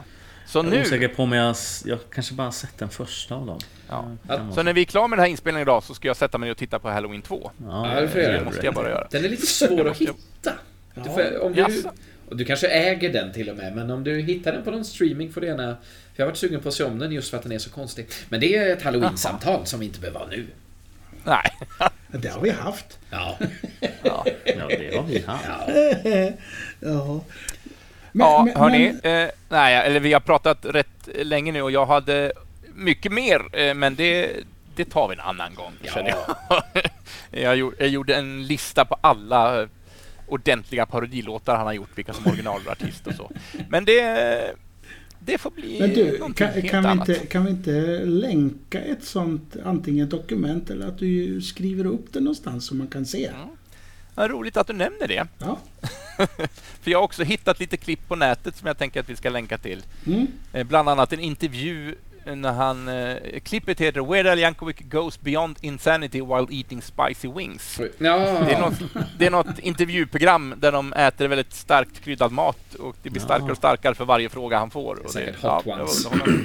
[0.47, 1.57] Så Jag är nu, osäker på om jag...
[1.85, 3.59] Jag kanske bara sett den första av dem.
[3.89, 4.09] Ja.
[4.55, 6.51] Så när vi är klara med den här inspelningen idag så ska jag sätta mig
[6.51, 7.51] och titta på Halloween 2.
[7.67, 9.09] Ja, det Det måste jag bara göra.
[9.11, 10.53] Den är lite svår att hitta.
[10.95, 11.85] Du, får, om du?
[12.29, 14.85] Och du kanske äger den till och med, men om du hittar den på någon
[14.85, 15.77] streaming får du gärna...
[16.15, 17.59] För jag har varit sugen på att se om den just för att den är
[17.59, 18.07] så konstig.
[18.29, 20.47] Men det är ett halloween-samtal som vi inte behöver ha nu.
[21.25, 21.51] Nej.
[22.09, 22.99] Det har vi haft.
[23.11, 23.39] Ja.
[24.03, 24.59] Ja, det
[24.97, 25.45] har vi haft.
[25.45, 26.31] ja.
[26.81, 27.21] Ja.
[28.13, 28.87] ja hörni.
[29.03, 32.33] Eh, nej, eller vi har pratat rätt länge nu och jag hade
[32.75, 34.31] mycket mer, eh, men det,
[34.77, 35.93] det tar vi en annan gång, Ja.
[35.93, 36.63] känner jag.
[37.43, 39.69] jag, gjorde, jag gjorde en lista på alla
[40.29, 43.31] ordentliga parodilåtar han har gjort, vilka som originalartist och så.
[43.69, 44.55] Men det,
[45.19, 47.09] det får bli Men du, kan, helt kan, vi annat.
[47.09, 52.13] inte, kan vi inte länka ett sånt, antingen ett dokument eller att du skriver upp
[52.13, 53.31] det någonstans så man kan se?
[53.33, 53.51] Ja.
[54.19, 55.27] Ja, roligt att du nämner det.
[55.39, 55.59] Ja.
[56.81, 59.31] För jag har också hittat lite klipp på nätet som jag tänker att vi ska
[59.31, 59.83] länka till.
[60.07, 60.27] Mm.
[60.53, 61.95] Eh, Bland annat en intervju
[62.35, 62.89] när han...
[62.89, 67.81] Eh, klippet heter Weird Al Yankovic goes beyond insanity while eating spicy wings.
[67.99, 68.17] ja.
[68.19, 68.75] Det är, något,
[69.19, 73.27] det är något intervjuprogram där de äter väldigt starkt kryddad mat och det blir Ja.
[73.27, 75.05] starkare och starkare för varje fråga han får.
[75.05, 76.07] Och Säkert det, hot det var ones.
[76.07, 76.45] underhållande.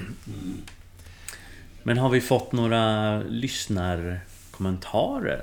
[1.84, 5.42] Men har vi fått några lyssnarkommentarer?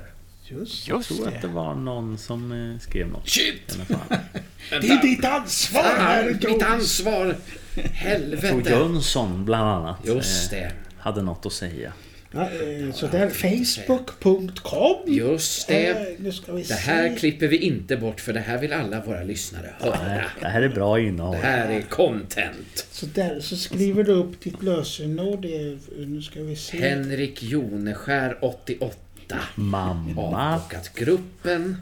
[0.51, 1.47] Just, Jag Just tror att det.
[1.47, 3.27] det var någon som eh, skrev något.
[3.27, 3.75] I Shit!
[3.75, 4.17] alla fall.
[4.81, 5.81] Det är ditt ansvar!
[5.83, 7.25] Fan, mitt ansvar!
[7.25, 7.35] Jag
[7.75, 8.69] tror Helvete!
[8.69, 10.71] Jönsson bland annat Just eh, det.
[10.97, 11.93] hade något att säga.
[12.31, 14.97] Ja, eh, så där, Facebook.com.
[15.13, 15.87] Just det.
[15.89, 17.15] Eh, nu ska vi Det här se.
[17.15, 20.23] klipper vi inte bort för det här vill alla våra lyssnare höra.
[20.41, 21.35] det här är bra innehåll.
[21.41, 22.87] Det här är content.
[22.91, 25.41] Så där, så skriver du upp ditt lösenord.
[25.41, 26.77] Det Nu ska vi se.
[26.89, 28.95] Henrik Joneskär 88.
[29.55, 30.21] Mamma.
[30.21, 31.77] Avbockat gruppen.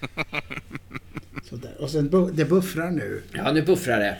[1.50, 1.80] Så där.
[1.80, 3.22] Och sen bu- det buffrar nu.
[3.32, 4.16] Ja, nu buffrar det.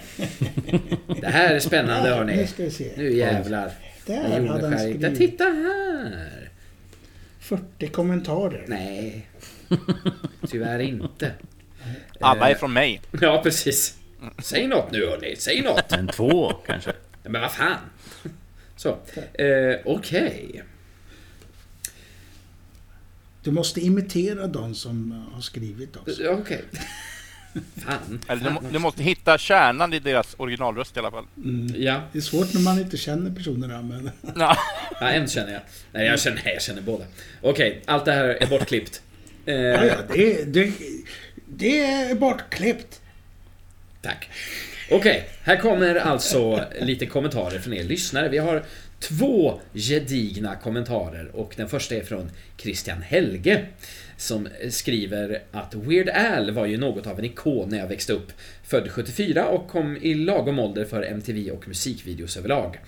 [1.20, 2.37] Det här är spännande Ja, hörni.
[2.37, 2.93] Nu ska vi se.
[2.97, 3.72] Nu jävlar.
[4.07, 6.49] Där hade han skrivit Titta här!
[7.41, 8.64] 40 kommentarer.
[8.68, 9.27] Nej.
[10.49, 11.31] Tyvärr inte.
[12.20, 13.01] Alla är från mig.
[13.20, 13.99] Ja, precis.
[14.39, 15.37] Säg något nu hörni.
[15.39, 15.93] Säg något.
[15.93, 16.93] En två kanske.
[17.22, 17.77] Men vad fan.
[18.77, 18.89] Så.
[19.33, 20.62] Eh, Okej.
[23.45, 26.22] Du måste imitera de som har skrivit också.
[26.22, 26.64] Ja, Okej.
[27.76, 28.20] Fan.
[28.28, 31.24] Eller du, du måste hitta kärnan i deras originalröst i alla fall.
[31.76, 32.01] Ja.
[32.12, 34.11] Det är svårt när man inte känner personerna men...
[34.36, 34.57] Ja.
[35.01, 35.62] ja, en känner jag.
[35.92, 37.05] Nej, jag känner, nej, jag känner båda.
[37.42, 39.03] Okej, allt det här är bortklippt.
[39.47, 40.72] Eh, Ja, ja, det, det,
[41.47, 43.01] det är bortklippt.
[44.03, 44.28] Tack.
[44.90, 48.28] Okej, här kommer alltså lite kommentarer från er lyssnare.
[48.28, 48.64] Vi har
[49.01, 53.66] två gedigna kommentarer och den första är från Christian Helge
[54.16, 58.32] som skriver att Weird Al var ju något av en ikon när jag växte upp.
[58.62, 62.78] Född 74 och kom i lagom ålder för MTV och musikvideos överlag.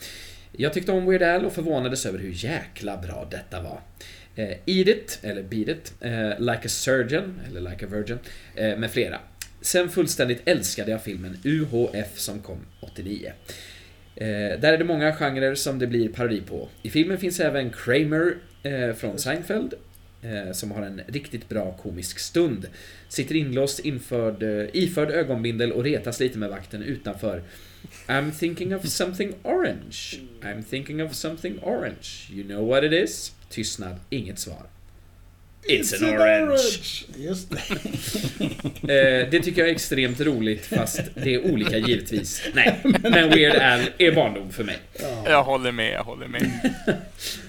[0.53, 3.81] Jag tyckte om Weird Al och förvånades över hur jäkla bra detta var.
[4.35, 8.19] Eh, Eat It, eller Beat It, eh, Like a Surgeon, eller Like a Virgin,
[8.55, 9.21] eh, med flera.
[9.61, 13.33] Sen fullständigt älskade jag filmen UHF som kom 89.
[14.17, 16.69] Eh, där är det många genrer som det blir parodi på.
[16.83, 19.75] I filmen finns även Kramer eh, från Seinfeld,
[20.23, 22.67] eh, som har en riktigt bra komisk stund.
[23.09, 27.43] Sitter inlåst införd, eh, iförd ögonbindel och retas lite med vakten utanför.
[28.07, 30.21] I'm thinking of something orange.
[30.43, 32.31] I'm thinking of something orange.
[32.31, 33.33] You know what it is?
[33.49, 34.67] Tystnad, inget svar.
[35.69, 37.05] It's, an orange.
[37.17, 37.59] Just det.
[38.83, 42.43] Eh, det tycker jag är extremt roligt, fast det är olika givetvis.
[42.55, 44.77] Nej, men Weird Al är barndom för mig.
[45.25, 46.75] Jag håller med, jag håller med.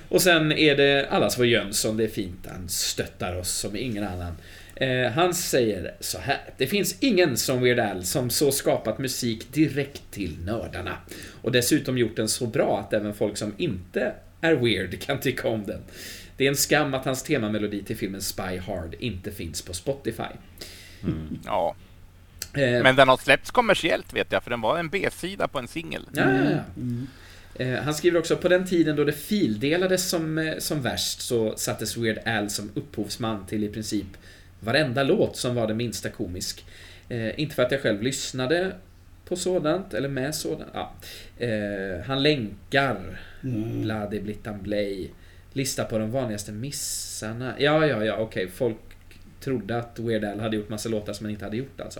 [0.10, 2.46] Och sen är det allas vår Jönsson, det är fint.
[2.50, 4.34] Han stöttar oss som ingen annan.
[4.76, 6.40] Eh, han säger så här.
[6.58, 10.98] Det finns ingen som Weird Al som så skapat musik direkt till nördarna.
[11.42, 15.48] Och dessutom gjort den så bra att även folk som inte är weird kan tycka
[15.48, 15.82] om den.
[16.38, 20.24] Det är en skam att hans temamelodi till filmen Spy Hard inte finns på Spotify.
[21.46, 21.76] Ja.
[22.54, 25.68] Eh, Men den har släppts kommersiellt vet jag, för den var en B-sida på en
[25.68, 26.06] singel.
[26.14, 27.66] Ja, ja, ja.
[27.66, 31.58] Eh, Han skriver också på den tiden då det fildelades som, eh, som värst så
[31.58, 34.08] sattes Weird Al som upphovsman till i princip
[34.60, 36.66] varenda låt som var det minsta komisk.
[37.10, 38.76] Eh, inte för att jag själv lyssnade
[39.26, 40.72] på sådant eller med sådant.
[40.74, 40.94] Ja.
[41.46, 43.20] Eh, han länkar
[43.82, 45.10] Bloody Blittan Blay.
[45.58, 47.54] Lista på de vanligaste missarna.
[47.60, 48.50] Ja, ja, ja, okej.
[48.50, 48.78] Folk
[49.40, 52.00] trodde att Weird Al hade gjort massa låtar som han inte hade gjort alltså.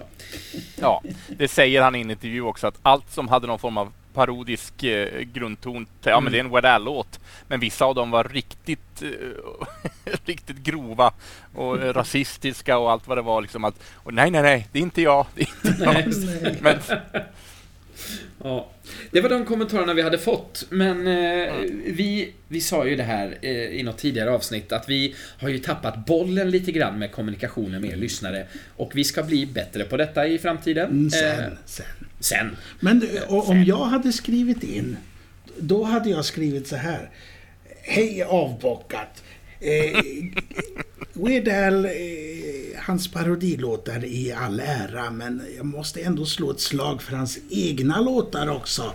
[0.82, 3.94] Ja, det säger han i en intervju också, att allt som hade någon form av
[4.14, 8.24] parodisk eh, grundton, ja men det är en Weird Al-låt, men vissa av dem var
[8.24, 11.14] riktigt, eh, riktigt grova
[11.56, 14.84] och rasistiska och allt vad det var liksom att, och nej, nej, nej, det är
[14.84, 16.62] inte jag, det är inte jag.
[16.62, 16.80] Men
[18.44, 18.72] Ja,
[19.12, 20.66] det var de kommentarerna vi hade fått.
[20.70, 21.54] Men eh,
[21.86, 25.60] vi, vi sa ju det här eh, i något tidigare avsnitt att vi har ju
[25.60, 28.48] tappat bollen lite grann med kommunikationen med er lyssnare.
[28.76, 30.90] Och vi ska bli bättre på detta i framtiden.
[30.90, 31.86] Mm, Eh, sen, sen.
[32.20, 32.56] sen.
[32.80, 34.98] Men du, och om jag hade skrivit in,
[35.60, 37.10] då hade jag skrivit så här.
[37.82, 39.24] Hej avbockat.
[39.60, 40.02] Eh,
[41.14, 41.92] Weird Al, eh,
[42.78, 48.02] hans parodilåtar i all ära, men jag måste ändå slå ett slag för hans egna
[48.02, 48.92] låtar också.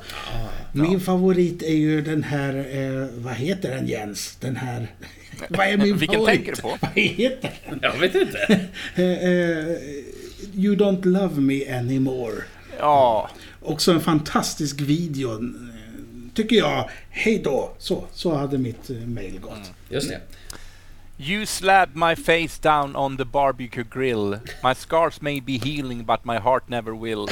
[0.73, 4.37] Min favorit är ju den här, eh, vad heter den Jens?
[4.41, 4.87] Den här...
[5.49, 6.37] vad är min Vilken favorit?
[6.37, 6.79] tänker du på?
[6.81, 7.79] Vad heter den?
[7.83, 8.39] Jag vet inte.
[8.95, 9.77] Eh, eh,
[10.55, 12.35] you don't love me anymore.
[12.79, 13.31] ja,
[13.63, 15.33] Också en fantastisk video.
[15.33, 15.39] eh,
[16.35, 16.91] Tycker jag.
[17.11, 17.73] Hej då.
[17.79, 19.73] Så, så hade mitt mail gått.
[19.91, 20.21] Just det.
[21.24, 24.40] You slapped my face down on the barbecue grill.
[24.62, 27.28] My scars may be healing but my heart never will.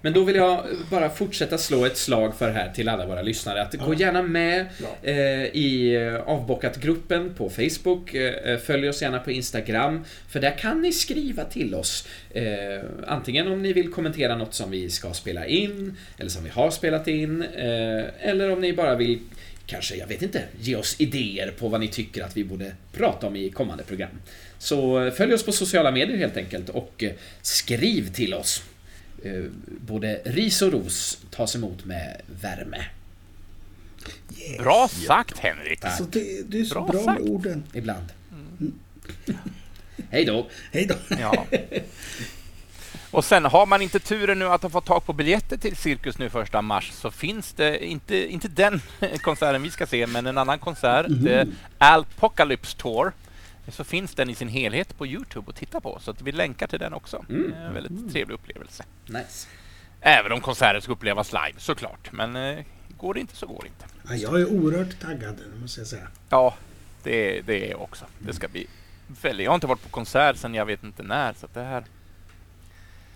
[0.00, 3.62] Men då vill jag bara fortsätta slå ett slag för här till alla våra lyssnare.
[3.62, 4.66] Att gå gärna med
[5.02, 8.14] eh, i eh, Avbockat-gruppen på Facebook.
[8.14, 10.04] Eh, följ oss gärna på Instagram.
[10.28, 12.08] För där kan ni skriva till oss.
[12.30, 12.44] Eh,
[13.06, 16.70] antingen om ni vill kommentera något som vi ska spela in, eller som vi har
[16.70, 17.42] spelat in.
[17.42, 19.18] Eh, eller om ni bara vill
[19.66, 23.26] Kanske, jag vet inte, ge oss idéer på vad ni tycker att vi borde prata
[23.26, 24.10] om i kommande program.
[24.58, 27.12] Så eh, följ oss på sociala medier helt enkelt och eh,
[27.42, 28.62] skriv till oss.
[29.24, 32.84] Eh, Både ris och ros tas emot med värme.
[34.58, 35.80] Bra sagt Henrik!
[35.98, 37.64] Så det, du är så Bra bra, med orden.
[37.74, 38.06] Ibland.
[40.10, 40.48] Hej då!
[40.72, 41.16] Hej då.
[41.20, 41.46] Ja.
[43.14, 46.18] Och sen har man inte turen nu att ha fått tag på biljetter till Cirkus
[46.18, 48.80] nu första mars så finns det, inte, inte den
[49.22, 51.52] konserten vi ska se, men en annan konsert, mm.
[51.78, 53.12] Alpocalypse Tour.
[53.68, 56.66] Så finns den i sin helhet på Youtube att titta på, så att vi länkar
[56.66, 57.24] till den också.
[57.28, 57.52] Mm.
[57.52, 58.84] En väldigt trevlig upplevelse.
[59.06, 59.48] Nice.
[60.00, 62.64] Även om konserten ska upplevas live såklart, men eh,
[62.98, 63.86] går det inte så går det inte.
[64.08, 66.08] Ja, jag är oerhört taggad, måste jag säga.
[66.28, 66.54] Ja,
[67.02, 68.04] det, det är jag också.
[68.18, 68.66] Det ska bli
[69.22, 69.44] väldigt...
[69.44, 71.84] Jag har inte varit på konsert sedan jag vet inte när, så det här...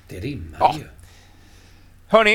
[0.08, 0.74] Det rimmar Ja.
[0.78, 0.84] ju.
[2.06, 2.34] Hörni,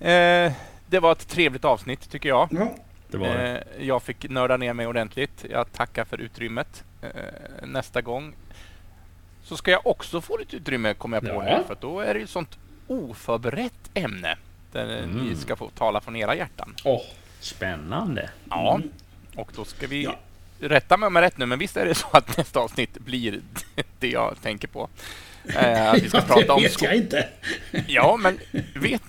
[0.00, 0.52] eh,
[0.86, 2.48] det var ett trevligt avsnitt tycker jag.
[2.52, 2.74] Ja,
[3.10, 3.58] Det var det.
[3.78, 5.44] Eh, jag fick nörda ner mig ordentligt.
[5.50, 6.84] Jag tackar för utrymmet.
[7.02, 7.08] Eh,
[7.66, 8.34] nästa gång
[9.44, 11.58] så ska jag också få lite utrymme, kommer jag på Ja.
[11.58, 11.64] nu.
[11.66, 14.36] För då är det ju ett sånt oförberett ämne.
[14.72, 15.10] Där Mm.
[15.26, 16.74] ni ska få tala från era hjärtan.
[16.84, 17.02] Åh,
[17.40, 18.30] Spännande.
[18.50, 18.80] Ja,
[19.36, 20.08] och då ska vi...
[20.60, 22.98] Rätta mig om jag har rätt nu, men visst är det så att nästa avsnitt
[22.98, 23.40] blir
[23.98, 24.88] det jag tänker på?
[25.48, 27.28] Eh, vi ska ja, prata det om vet jag inte.
[27.86, 28.38] Ja, men
[28.74, 29.02] vet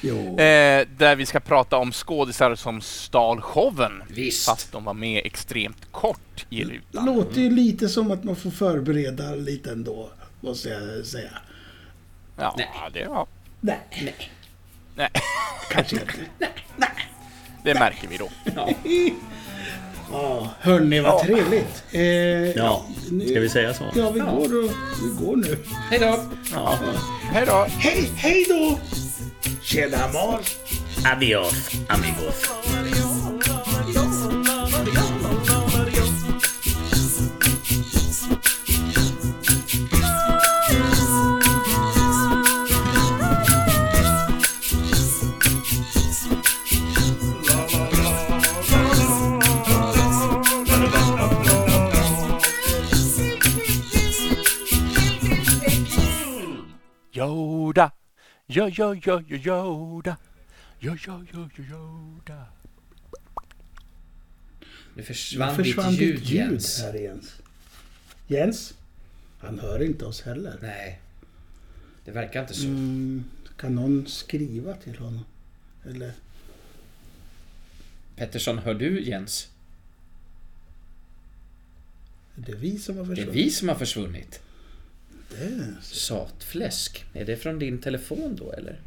[0.00, 0.38] Jo.
[0.38, 4.02] Eh, där vi ska prata om skådisar som stal showen.
[4.08, 4.46] Visst.
[4.46, 7.04] Fast de var med extremt kort i rutan.
[7.06, 10.10] låter ju lite som att man får förbereda lite ändå,
[10.40, 11.30] måste jag säga.
[12.36, 12.68] Ja, Nej.
[12.92, 13.26] det, ja,
[13.60, 13.78] Nej,
[14.94, 15.10] nej,
[15.70, 16.12] kanske inte.
[17.64, 18.28] det märker vi då.
[18.56, 18.68] ja.
[20.12, 21.22] Ja, hörni, vad Ja.
[21.24, 21.82] trevligt.
[21.92, 22.02] Eh,
[22.56, 22.86] Ja,
[23.30, 23.84] ska vi säga så?
[23.94, 24.70] Ja, vi går, och,
[25.02, 25.58] vi går nu.
[25.90, 26.18] Hej då!
[26.54, 26.78] Ja.
[27.32, 27.66] Hej då!
[27.78, 28.78] Hej, hej då!
[29.62, 30.56] Tjena, Måns!
[31.12, 32.50] Adios, amigos.
[57.18, 57.90] Yoda!
[58.46, 60.16] Yo, yo, yo, yo, Yoda!
[60.80, 62.46] Yo, yo, yo, yo, Yoda!
[64.94, 66.80] Nu Nu försvann, försvann ditt ljud, ditt ljud Jens.
[66.82, 67.34] här Jens.
[68.26, 68.74] Jens?
[69.38, 70.58] Han hör inte oss heller.
[70.62, 71.00] Nej.
[72.04, 72.66] Det verkar inte så.
[72.66, 73.24] Mm,
[73.56, 75.24] kan någon skriva till honom?
[75.84, 76.12] Eller?
[78.16, 79.48] Pettersson, hör du Jens?
[82.34, 83.34] Det är vi som har Det är försvunnit.
[83.46, 84.40] vi som har försvunnit.
[85.28, 85.74] Det är...
[85.82, 87.04] Satfläsk.
[87.14, 88.80] Är det från din telefon då eller?